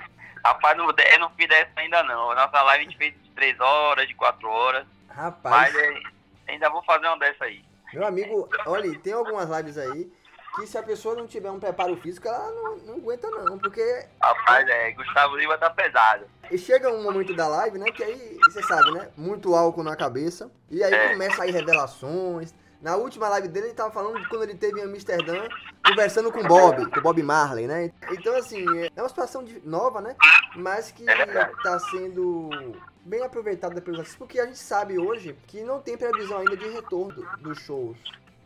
[0.45, 2.35] Rapaz, não, eu não fiz essa ainda não.
[2.35, 4.87] Nossa live a gente fez de 3 horas, de 4 horas.
[5.09, 6.01] Rapaz, Mas é,
[6.49, 7.65] ainda vou fazer uma dessa aí.
[7.93, 10.13] meu amigo, olha, tem algumas lives aí
[10.55, 14.07] que se a pessoa não tiver um preparo físico, ela não, não aguenta não, porque
[14.23, 16.27] Rapaz, é, Gustavo Lima tá pesado.
[16.51, 17.91] E chega um momento da live, né?
[17.91, 19.11] Que aí, você sabe, né?
[19.17, 20.51] Muito álcool na cabeça.
[20.71, 21.09] E aí É.
[21.11, 22.55] começa aí revelações.
[22.81, 25.49] Na última live dele, ele tava falando de quando ele teve em Amsterdã,
[25.85, 27.91] conversando com o Bob, com o Bob Marley, né?
[28.13, 30.15] Então, assim, é uma situação de- nova, né?
[30.55, 32.51] Mas que É tá sendo
[33.05, 36.69] bem aproveitada pelos artistas, porque a gente sabe hoje que não tem previsão ainda de
[36.69, 37.97] retorno do- dos shows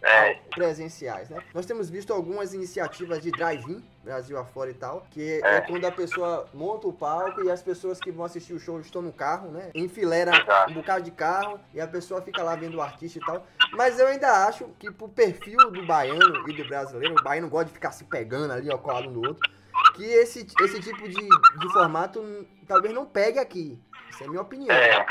[0.03, 1.43] É, presenciais, né?
[1.53, 5.57] Nós temos visto algumas iniciativas de drive-in, Brasil afora e tal, que é.
[5.57, 5.61] É.
[5.61, 9.03] quando a pessoa monta o palco e as pessoas que vão assistir o show estão
[9.03, 9.71] no carro, né?
[9.75, 10.33] Enfileira
[10.69, 13.47] um bocado de carro e a pessoa fica lá vendo o artista e tal.
[13.73, 17.67] Mas eu ainda acho que pro perfil do baiano e do brasileiro, o baiano gosta
[17.67, 19.51] de ficar se pegando ali, ó, colado um no outro,
[19.95, 23.79] que esse, esse tipo de, de formato talvez não pegue aqui.
[24.09, 24.75] Essa é a minha opinião.
[24.75, 25.07] é.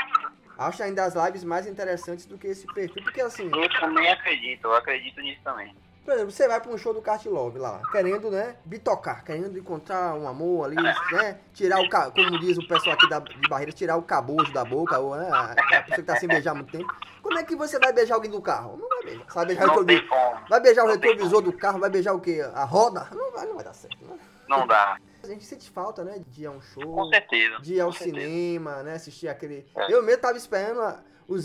[0.58, 4.64] Acho ainda as lives mais interessantes do que esse perfil, porque assim, Eu também acredito,
[4.64, 5.74] eu acredito nisso também.
[6.10, 9.56] Por exemplo, você vai pra um show do Cart Love lá, querendo, né, bitocar, querendo
[9.56, 13.70] encontrar um amor ali, né, tirar o, como diz o pessoal aqui da, de Barreira,
[13.70, 16.54] tirar o cabojo da boca, ou, né, a, a pessoa que tá sem beijar há
[16.56, 16.92] muito tempo.
[17.22, 18.76] Como é que você vai beijar alguém do carro?
[18.76, 19.24] Não vai beijar.
[19.24, 22.12] Você vai beijar o Não tem como, vai beijar o retrovisor do carro, vai beijar
[22.12, 22.44] o quê?
[22.54, 23.06] A roda?
[23.12, 24.18] Não vai, não vai dar certo, né?
[24.48, 24.98] não dá.
[25.22, 27.60] A gente sente falta, né, de ir a um show, Com certeza.
[27.60, 28.16] de ir ao certeza.
[28.26, 29.64] cinema, né, assistir aquele...
[29.76, 29.92] É.
[29.92, 30.98] Eu mesmo tava esperando a-
[31.30, 31.38] o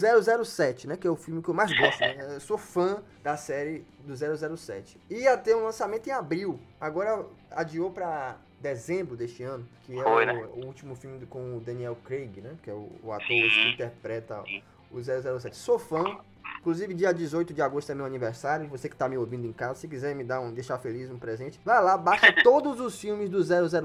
[0.43, 2.34] 007, né, que é o filme que eu mais gosto, né?
[2.34, 4.15] Eu sou fã da série do
[4.58, 5.00] 007.
[5.12, 10.24] Ia ter um lançamento em abril, agora adiou pra dezembro deste ano, que é Foi,
[10.24, 10.50] o, né?
[10.56, 13.48] o último filme com o Daniel Craig, né, que é o, o ator Sim.
[13.48, 14.63] que interpreta Sim.
[14.91, 15.00] o
[15.39, 15.56] 007.
[15.56, 16.17] Sou fã.
[16.65, 18.67] Inclusive, dia 18 de agosto é meu aniversário.
[18.69, 21.19] Você que tá me ouvindo em casa, se quiser me dar um, deixar feliz um
[21.19, 23.39] presente, vai lá, baixa todos os filmes do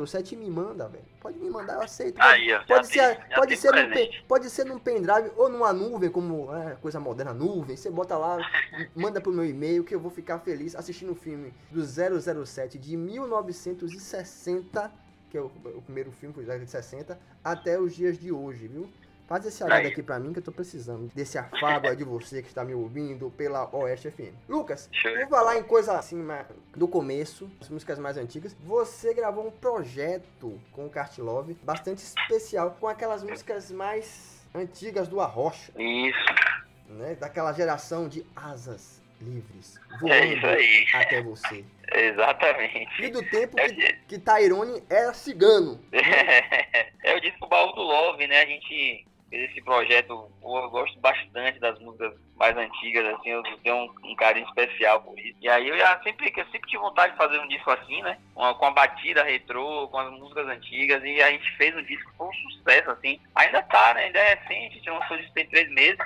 [0.07, 1.05] 007 e me manda, velho.
[1.21, 2.19] Pode me mandar, eu aceito.
[2.19, 3.91] Aí, Pode ser, pode, ser num,
[4.27, 7.77] pode ser num pendrive ou numa nuvem, como é, coisa moderna, nuvem.
[7.77, 8.39] Você bota lá,
[8.97, 12.97] manda pro meu e-mail que eu vou ficar feliz assistindo o filme do 007 de
[12.97, 14.91] 1960,
[15.29, 18.89] que é o, o primeiro filme, foi de 60, até os dias de hoje, viu?
[19.31, 22.43] Faz esse agrado aqui pra mim que eu tô precisando desse afago aí de você
[22.43, 24.35] que está me ouvindo pela Oeste FM.
[24.49, 26.21] Lucas, vou falar em coisa assim
[26.75, 28.57] do começo, as músicas mais antigas.
[28.65, 35.07] Você gravou um projeto com o Cart Love bastante especial, com aquelas músicas mais antigas
[35.07, 36.35] do Arrocha, Isso,
[36.89, 37.15] né?
[37.15, 40.87] Daquela geração de asas livres, é isso voando aí.
[40.93, 41.65] até você.
[41.93, 43.01] Exatamente.
[43.01, 45.81] E do tempo É, que, que Tyrone era cigano.
[45.93, 48.43] é o disco Baú do Love, né?
[48.43, 54.11] A gente esse projeto, eu gosto bastante das músicas mais antigas, assim, eu tenho um,
[54.11, 55.37] um carinho especial por isso.
[55.41, 58.19] E aí eu já sempre, eu sempre tive vontade de fazer um disco assim, né?
[58.35, 61.83] Com a, com a batida retrô, com as músicas antigas, e a gente fez um
[61.83, 63.21] disco, foi um sucesso, assim.
[63.37, 64.05] Ainda tá, né?
[64.05, 65.99] Ainda é recente, a gente lançou isso tem três meses.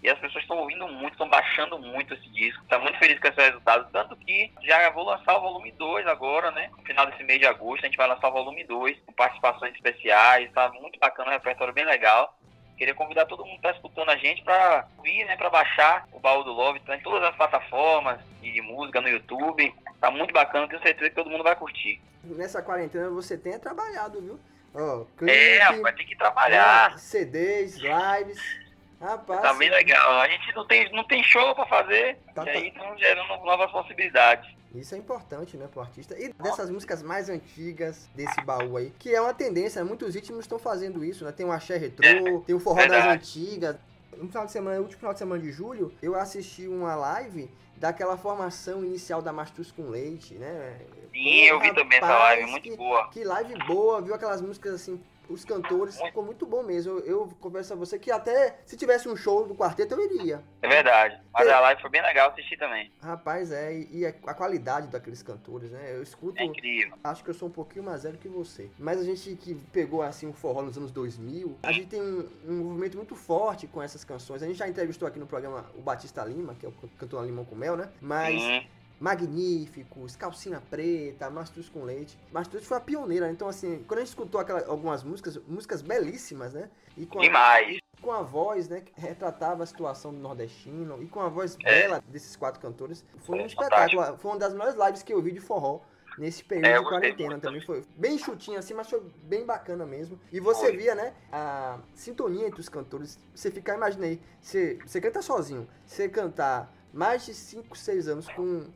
[0.00, 2.64] E as pessoas estão ouvindo muito, estão baixando muito esse disco.
[2.66, 3.90] Tá muito feliz com esse resultado.
[3.90, 6.70] Tanto que já vou lançar o volume 2 agora, né?
[6.76, 9.74] No final desse mês de agosto, a gente vai lançar o volume 2, com participações
[9.74, 10.52] especiais.
[10.52, 12.38] Tá muito bacana, um repertório bem legal.
[12.78, 15.36] Queria convidar todo mundo que tá escutando a gente para ouvir, né?
[15.36, 16.78] Para baixar o Baú do Love.
[16.80, 19.74] Tá em todas as plataformas de, música, no YouTube.
[20.00, 22.00] Tá muito bacana, tenho certeza que todo mundo vai curtir.
[22.22, 24.38] Nessa quarentena você tenha trabalhado, viu?
[24.74, 26.92] Ó, clipe, É, rapaz, tem que trabalhar.
[26.92, 28.68] né, CDs, lives.
[29.00, 30.20] Rapaz, Tá bem legal.
[30.20, 32.16] A gente não tem, não tem show para fazer.
[32.34, 32.50] Tá, e tá.
[32.52, 34.48] aí estão gerando novas possibilidades.
[34.74, 36.14] Isso é importante, né, pro artista.
[36.18, 39.88] E dessas músicas mais antigas desse baú aí, que é uma tendência, né?
[39.88, 41.32] muitos ritmos estão fazendo isso, né?
[41.32, 43.76] Tem o axé retrô, tem o forró das antigas.
[44.16, 47.48] No final de semana, no último final de semana de julho, eu assisti uma live
[47.76, 50.78] daquela formação inicial da Mastruz com Leite, né?
[51.12, 53.08] Sim, eu vi também essa live, muito que- boa.
[53.08, 56.98] Que live boa, viu aquelas músicas assim, os cantores, ficou muito bom mesmo.
[56.98, 60.42] Eu, eu confesso a você que até se tivesse um show do quarteto eu iria.
[60.62, 61.20] É verdade.
[61.32, 62.90] Mas a live foi bem legal, assisti também.
[63.02, 65.94] Rapaz, é, e, a, a qualidade daqueles cantores, né?
[65.94, 66.96] Eu escuto, É incrível.
[67.04, 68.70] acho que eu sou um pouquinho mais velho que você.
[68.78, 72.28] Mas a gente que pegou assim o forró nos anos 2000, a gente tem um,
[72.46, 74.42] um movimento muito forte com essas canções.
[74.42, 77.44] A gente já entrevistou aqui no programa o Batista Lima, que é o cantor Limão
[77.44, 77.88] com Mel, né?
[78.00, 78.66] Mas Sim.
[79.00, 82.18] Magníficos, Calcinha Preta, Mastruz com Leite.
[82.32, 83.32] Mastruz foi a pioneira, né?
[83.32, 86.68] então assim, quando a gente escutou aquela, algumas músicas, músicas belíssimas, né?
[86.96, 87.78] E com a, Demais.
[88.02, 91.82] com a voz, né, que retratava a situação do nordestino e com a voz É.
[91.82, 94.16] bela desses quatro cantores, foi um É, espetáculo.
[94.18, 95.80] Foi uma das melhores lives que eu vi de forró
[96.18, 97.60] nesse período É, de quarentena muito também.
[97.60, 100.18] Foi bem chutinho assim, mas foi bem bacana mesmo.
[100.32, 100.76] E você Foi.
[100.76, 103.18] via, né, a sintonia entre os cantores.
[103.34, 108.66] Você ficar, imaginei, você, você canta sozinho, você cantar mais de 5, 6 anos com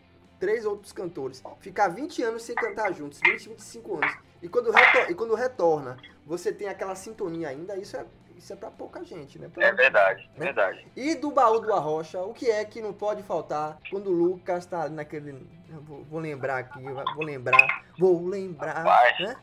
[0.43, 4.19] três outros cantores, ficar 20 anos sem cantar juntos, 20, 25 anos.
[4.43, 8.05] E quando, retor e quando retorna, você tem aquela sintonia ainda, isso é,
[8.37, 9.49] isso é pra pouca gente, né?
[9.55, 10.47] Pra- É verdade, é Né?
[10.47, 10.85] verdade.
[10.97, 14.67] E do baú do Arrocha, o que é que não pode faltar quando o Lucas
[14.67, 15.47] tá naquele.
[15.71, 19.21] eu Vou, vou lembrar aqui, vou lembrar, vou lembrar, Rapaz.
[19.21, 19.37] né?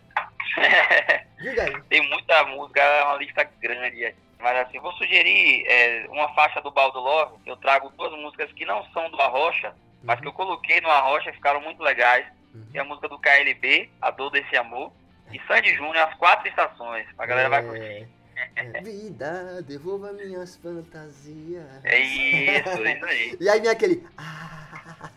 [1.42, 1.82] Diga aí.
[1.84, 4.14] Tem muita música, é uma lista grande.
[4.38, 7.38] Mas assim, vou sugerir é, uma faixa do Baldo Love.
[7.46, 9.74] Eu trago duas músicas que não são do Arrocha,
[10.04, 12.26] mas que eu coloquei no Arrocha ficaram muito legais.
[12.54, 12.66] Uhum.
[12.72, 14.92] Tem a música do KLB, A Dor Desse Amor.
[15.32, 17.06] E Sandy Júnior, As Quatro Estações.
[17.18, 18.08] A galera vai curtir.
[18.56, 21.66] É, Vida, devolva minhas fantasias.
[21.84, 23.38] É isso, é isso aí.
[23.40, 24.08] E aí vem aquele.
[24.18, 25.10] Ah,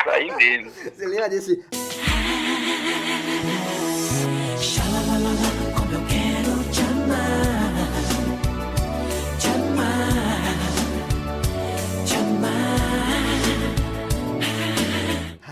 [0.00, 0.70] Isso aí mesmo.
[0.90, 1.64] você lembra desse?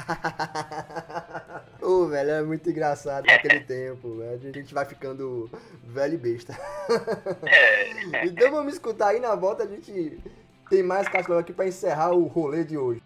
[1.81, 4.49] Ô, velho, é muito engraçado naquele tempo, velho.
[4.49, 5.51] A gente vai ficando
[5.83, 6.59] velho e besta.
[7.45, 10.19] É, Então vamos escutar aí na volta, a gente
[10.71, 13.03] tem mais Castelão aqui pra encerrar o rolê de hoje.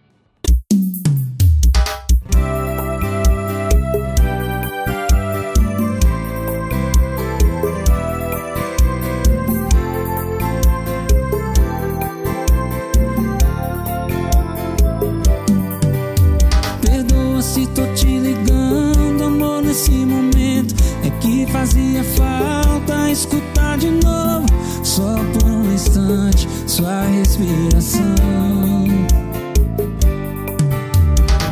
[21.39, 24.45] Que fazia falta escutar de novo,
[24.83, 28.83] só por um instante, sua respiração.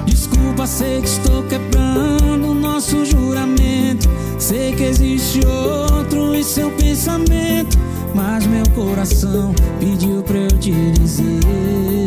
[0.05, 4.09] Desculpa, sei que estou quebrando nosso juramento.
[4.37, 7.77] Sei que existe outro em seu pensamento,
[8.13, 12.06] mas meu coração pediu pra eu te dizer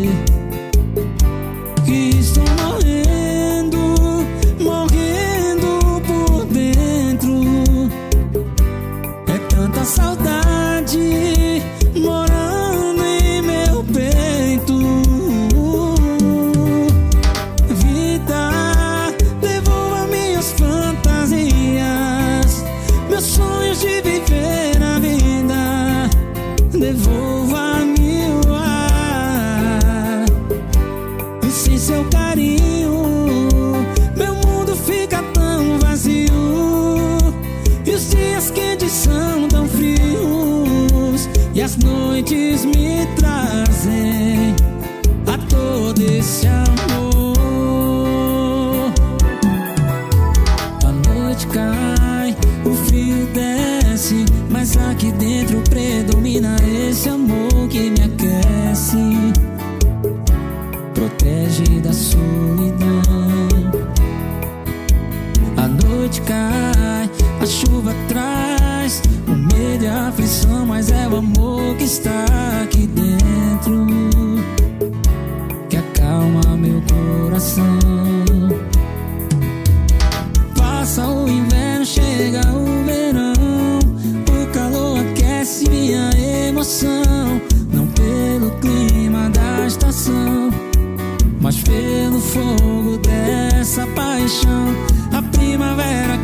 [92.41, 94.75] fogo dessa paixão.
[95.13, 96.17] A primavera,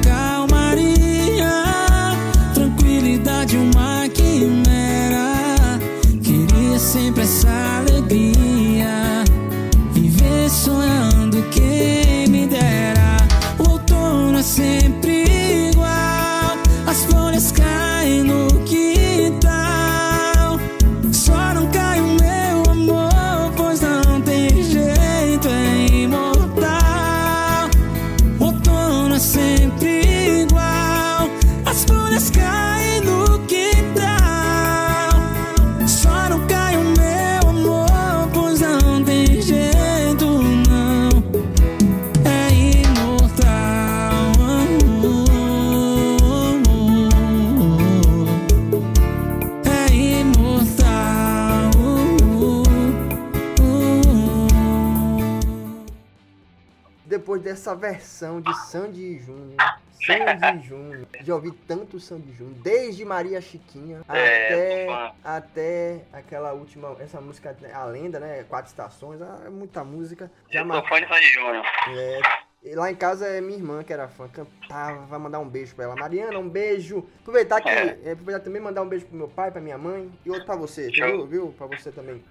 [57.57, 59.57] dessa versão de Sandy Júnior.
[60.05, 61.07] Sandy Júnior.
[61.23, 67.57] Já ouvi tanto Sandy Júnior, desde Maria Chiquinha É, até, até aquela última, essa música,
[67.73, 68.45] A Lenda, né?
[68.47, 70.31] Quatro Estações, ah, é muita música.
[70.51, 71.65] Já Eu mar- sou fã de Sandy Júnior.
[71.97, 72.21] é,
[72.63, 75.75] e lá em casa é minha irmã que era fã, cantava, vai mandar um beijo
[75.75, 75.97] pra ela.
[75.97, 77.07] Mariana, um beijo.
[77.23, 77.69] Aproveitar que.
[77.71, 77.99] É.
[78.05, 80.57] é, aproveitar também mandar um beijo pro meu pai, pra minha mãe e outro pra
[80.57, 81.27] você, viu?
[81.27, 81.55] viu?
[81.57, 82.23] Pra você também.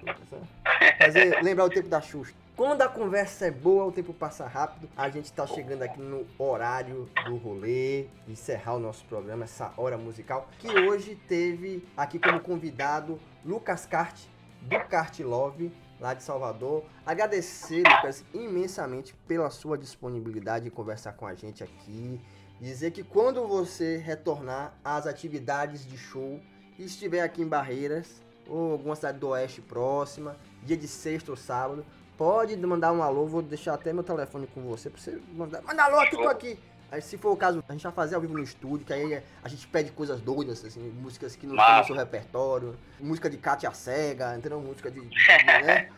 [1.02, 2.34] Fazer, lembrar o tempo da Xuxa.
[2.56, 4.88] Quando a conversa é boa, o tempo passa rápido.
[4.96, 9.74] A gente tá chegando aqui no horário do rolê, de encerrar o nosso programa, essa
[9.76, 14.18] hora musical, que hoje teve aqui como convidado Lucas Cart,
[14.62, 16.86] do Kart Love, lá de Salvador.
[17.06, 22.22] Agradecer, Lucas, imensamente pela sua disponibilidade em conversar com a gente aqui.
[22.62, 26.40] Dizer que quando você retornar às atividades de show
[26.80, 31.86] estiver aqui em Barreiras, ou alguma cidade do oeste próxima, dia de sexta ou sábado,
[32.18, 35.62] pode mandar um alô, vou deixar até meu telefone com você pra você mandar.
[35.64, 36.60] Manda alô aqui, tô aqui.
[36.92, 39.22] Aí se for o caso, a gente vai fazer ao vivo no estúdio, que aí
[39.44, 43.38] a gente pede coisas doidas, assim, músicas que não estão no seu repertório, música de
[43.38, 44.60] Cátia Cega, entendeu?
[44.62, 45.90] Música de, de- né?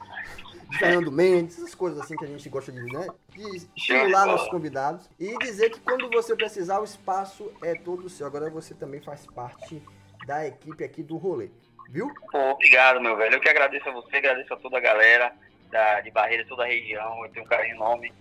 [0.69, 3.07] de Fernando Mendes, essas coisas assim que a gente gosta de, né?
[3.29, 5.09] De estimular nossos convidados.
[5.19, 8.25] E dizer que quando você precisar, o espaço é todo seu.
[8.25, 9.81] Agora você também faz parte
[10.25, 11.49] da equipe aqui do rolê.
[11.89, 12.11] Viu?
[12.31, 13.35] Pô, obrigado, meu velho.
[13.35, 15.33] Eu que agradeço a você, agradeço a toda a galera
[15.71, 17.23] da, de Barreira, toda a região.
[17.23, 18.13] Eu tenho um carinho enorme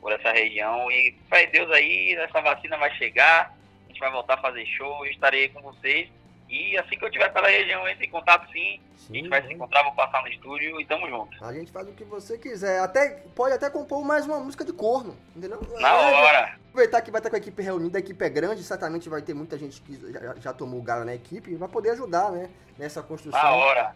[0.00, 0.90] por essa região.
[0.90, 3.54] E em Deus aí, essa vacina vai chegar.
[3.84, 5.04] A gente vai voltar a fazer show.
[5.04, 6.08] Eu estarei com vocês.
[6.48, 8.80] E assim que eu estiver pela região, eu entro em contato sim.
[9.10, 11.44] A gente vai se encontrar, vou passar no estúdio e tamo junto.
[11.44, 12.80] A gente faz o que você quiser.
[12.80, 15.60] Até, pode até compor mais uma música de corno, entendeu?
[15.80, 16.56] Na É, hora.
[16.68, 19.34] Aproveitar que vai estar com a equipe reunida, a equipe é grande, certamente vai ter
[19.34, 22.50] muita gente que já, já tomou gala na equipe e vai poder ajudar, né?
[22.78, 23.40] Nessa construção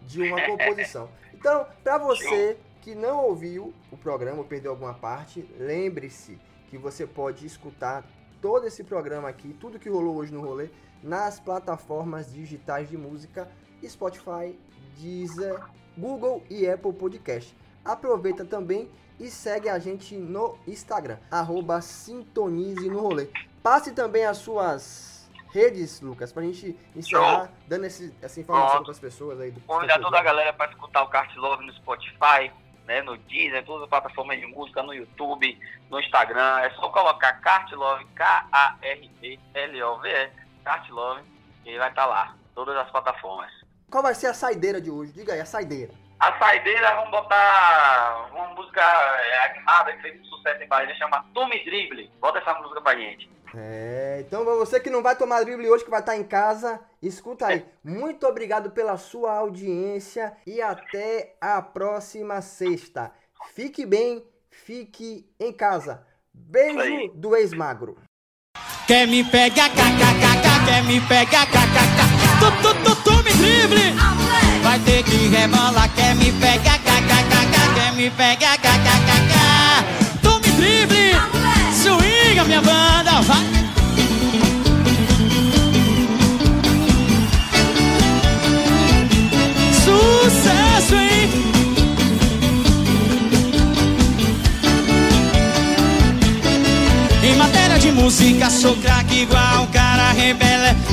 [0.02, 1.08] de uma composição.
[1.34, 2.56] Então, pra você
[2.88, 6.38] que não ouviu o programa ou perdeu alguma parte, lembre-se
[6.70, 8.02] que você pode escutar
[8.40, 10.70] todo esse programa aqui, tudo que rolou hoje no rolê,
[11.02, 13.46] nas plataformas digitais de música
[13.86, 14.58] Spotify,
[14.96, 15.60] Deezer,
[15.98, 17.54] Google e Apple Podcast.
[17.84, 18.88] Aproveita também
[19.20, 23.28] e segue a gente no Instagram, arroba Sintonize no Rolê.
[23.62, 28.98] Passe também as suas redes, Lucas, pra gente encerrar, dando esse- essa informação para as
[28.98, 32.50] pessoas aí do Convidar toda a galera para escutar o Kart Love no Spotify,
[32.88, 35.60] né, no Deezer, todas as plataformas de música, no YouTube,
[35.90, 36.60] no Instagram.
[36.60, 39.50] É só colocar Kart Love, K-A-R-T-L-O-V-E,
[40.64, 41.22] Kart Love,
[41.64, 43.52] e ele vai estar lá, todas as plataformas.
[43.90, 45.12] Qual vai ser a saideira de hoje?
[45.12, 45.92] Diga aí, a saideira.
[46.20, 51.24] A saideira, vamos botar uma música é, animada que fez muito sucesso em Bahia, chama
[51.32, 52.10] Tome Drible.
[52.20, 53.30] Bota essa música pra gente.
[53.54, 57.46] É, então você que não vai tomar drible hoje, que vai estar em casa, escuta
[57.46, 57.64] aí.
[57.84, 63.12] Muito obrigado pela sua audiência e até a próxima sexta.
[63.54, 66.04] Fique bem, fique em casa.
[66.34, 67.96] Beijo do ex-magro.
[68.86, 71.97] Quer me pegar, quer me pegar, kkk.
[73.04, 73.94] Tu, me drible.
[74.62, 79.34] Vai ter que rebolar, quer me pegar, kkkkk, quer me pegar, kkkkk.
[80.22, 81.20] Tu me drible.
[81.82, 83.44] Swinga, minha banda, vai.
[89.84, 91.28] Sucesso, hein?
[97.22, 98.74] Em matéria de música, sou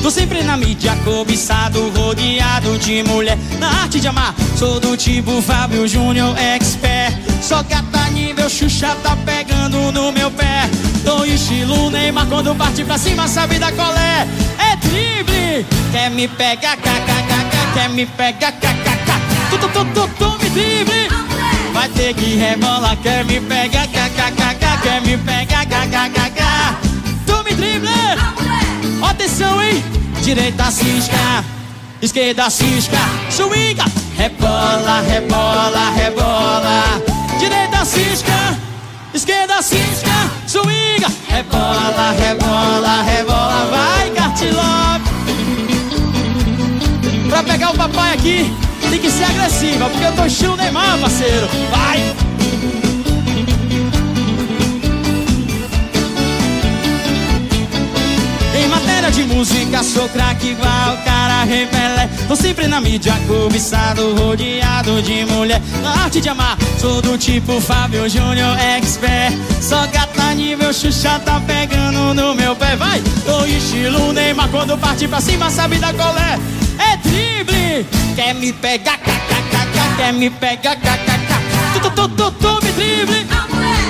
[0.06, 3.40] Tô sempre na mídia, cobiçado, rodeado de mulher.
[3.58, 7.12] Na arte de amar, sou do tipo Fábio Júnior expert.
[7.42, 10.70] Só gata nível Xuxa tá pegando no meu pé.
[11.04, 14.28] Tô estilo Neymar quando parte pra cima, sabe da colé.
[14.60, 19.50] É drible, quer me pegar, kkkkk, quer me pegar, kkk.
[19.50, 21.10] Tu, tu, tu, tu, tu, me drible.
[21.74, 26.35] Vai ter que rebolar, quer me pegar, kkkkk, quer me pegar, kkkk.
[29.10, 29.84] Atenção, hein?
[30.22, 31.44] Direita cisca,
[32.02, 32.98] esquerda cisca,
[33.30, 33.86] swinga,
[34.18, 37.02] rebola, rebola, rebola.
[37.40, 38.58] Direita cisca,
[39.14, 43.68] esquerda cisca, swinga, rebola, rebola, rebola.
[43.70, 45.06] Vai, Cartilove.
[47.30, 48.54] Pra pegar o papai aqui,
[48.90, 51.48] tem que ser agressiva, porque eu tô estilo Neymar, parceiro.
[51.70, 52.25] Vai!
[59.36, 62.10] Música, sou craque igual cara rebelé.
[62.28, 65.62] Tô sempre na mídia, cobiçado, rodeado de mulher.
[65.84, 69.34] Na arte de amar, sou do tipo Fábio Júnior expert.
[69.62, 73.02] Só gata nível Xuxa tá pegando no meu pé, vai!
[73.26, 76.40] Tô estilo Neymar, quando parte pra cima, sabe da colé.
[76.80, 81.36] É drible, quer me pegar, kkkkk, quer me pegar, kkk.
[81.74, 83.26] Tu, tu, tu, tu, tu, me drible.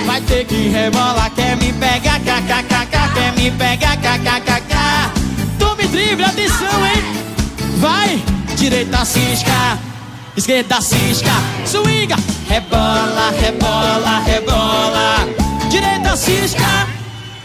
[0.05, 4.64] Vai ter que rebolar, quer me pegar, kkkk, quer me pegar, kkkk.
[5.95, 7.01] Dribla, atenção, hein?
[7.77, 8.21] Vai,
[8.57, 9.79] direita cisca,
[10.35, 11.31] esquerda cisca,
[11.65, 12.17] swinga,
[12.49, 15.25] rebola, rebola, rebola.
[15.69, 16.85] Direita cisca,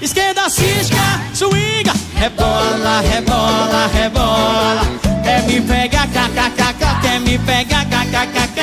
[0.02, 4.82] esquerda cisca, swinga, rebola, rebola, rebola.
[5.22, 8.60] Quer me pegar, kkkk, quer me pegar, kkkk.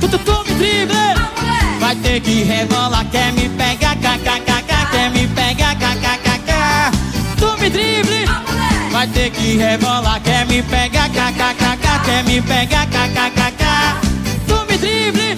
[0.00, 1.14] Tu, tu, tu me dribla,
[1.78, 6.50] vai ter que rebolar, quer me pegar, kkkk, quer me pegar, kkkk.
[7.38, 8.07] Tu me drible,
[8.98, 13.64] vai ter que rebolar, quer me pegar, kkkk, quer me pegar, kkkk.
[14.48, 15.36] Tu me drible,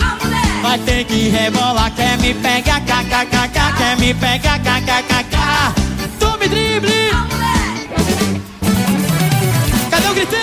[0.63, 5.37] vai ter que rebolar, quer me pegar, kkkk, quer me pegar, kkkk.
[6.19, 7.11] Tu me drible,
[9.91, 10.39] cadê o gritão?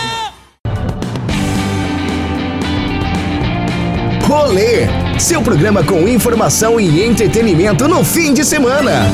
[4.27, 4.87] Rolê,
[5.17, 9.11] seu programa com informação e entretenimento no fim de semana.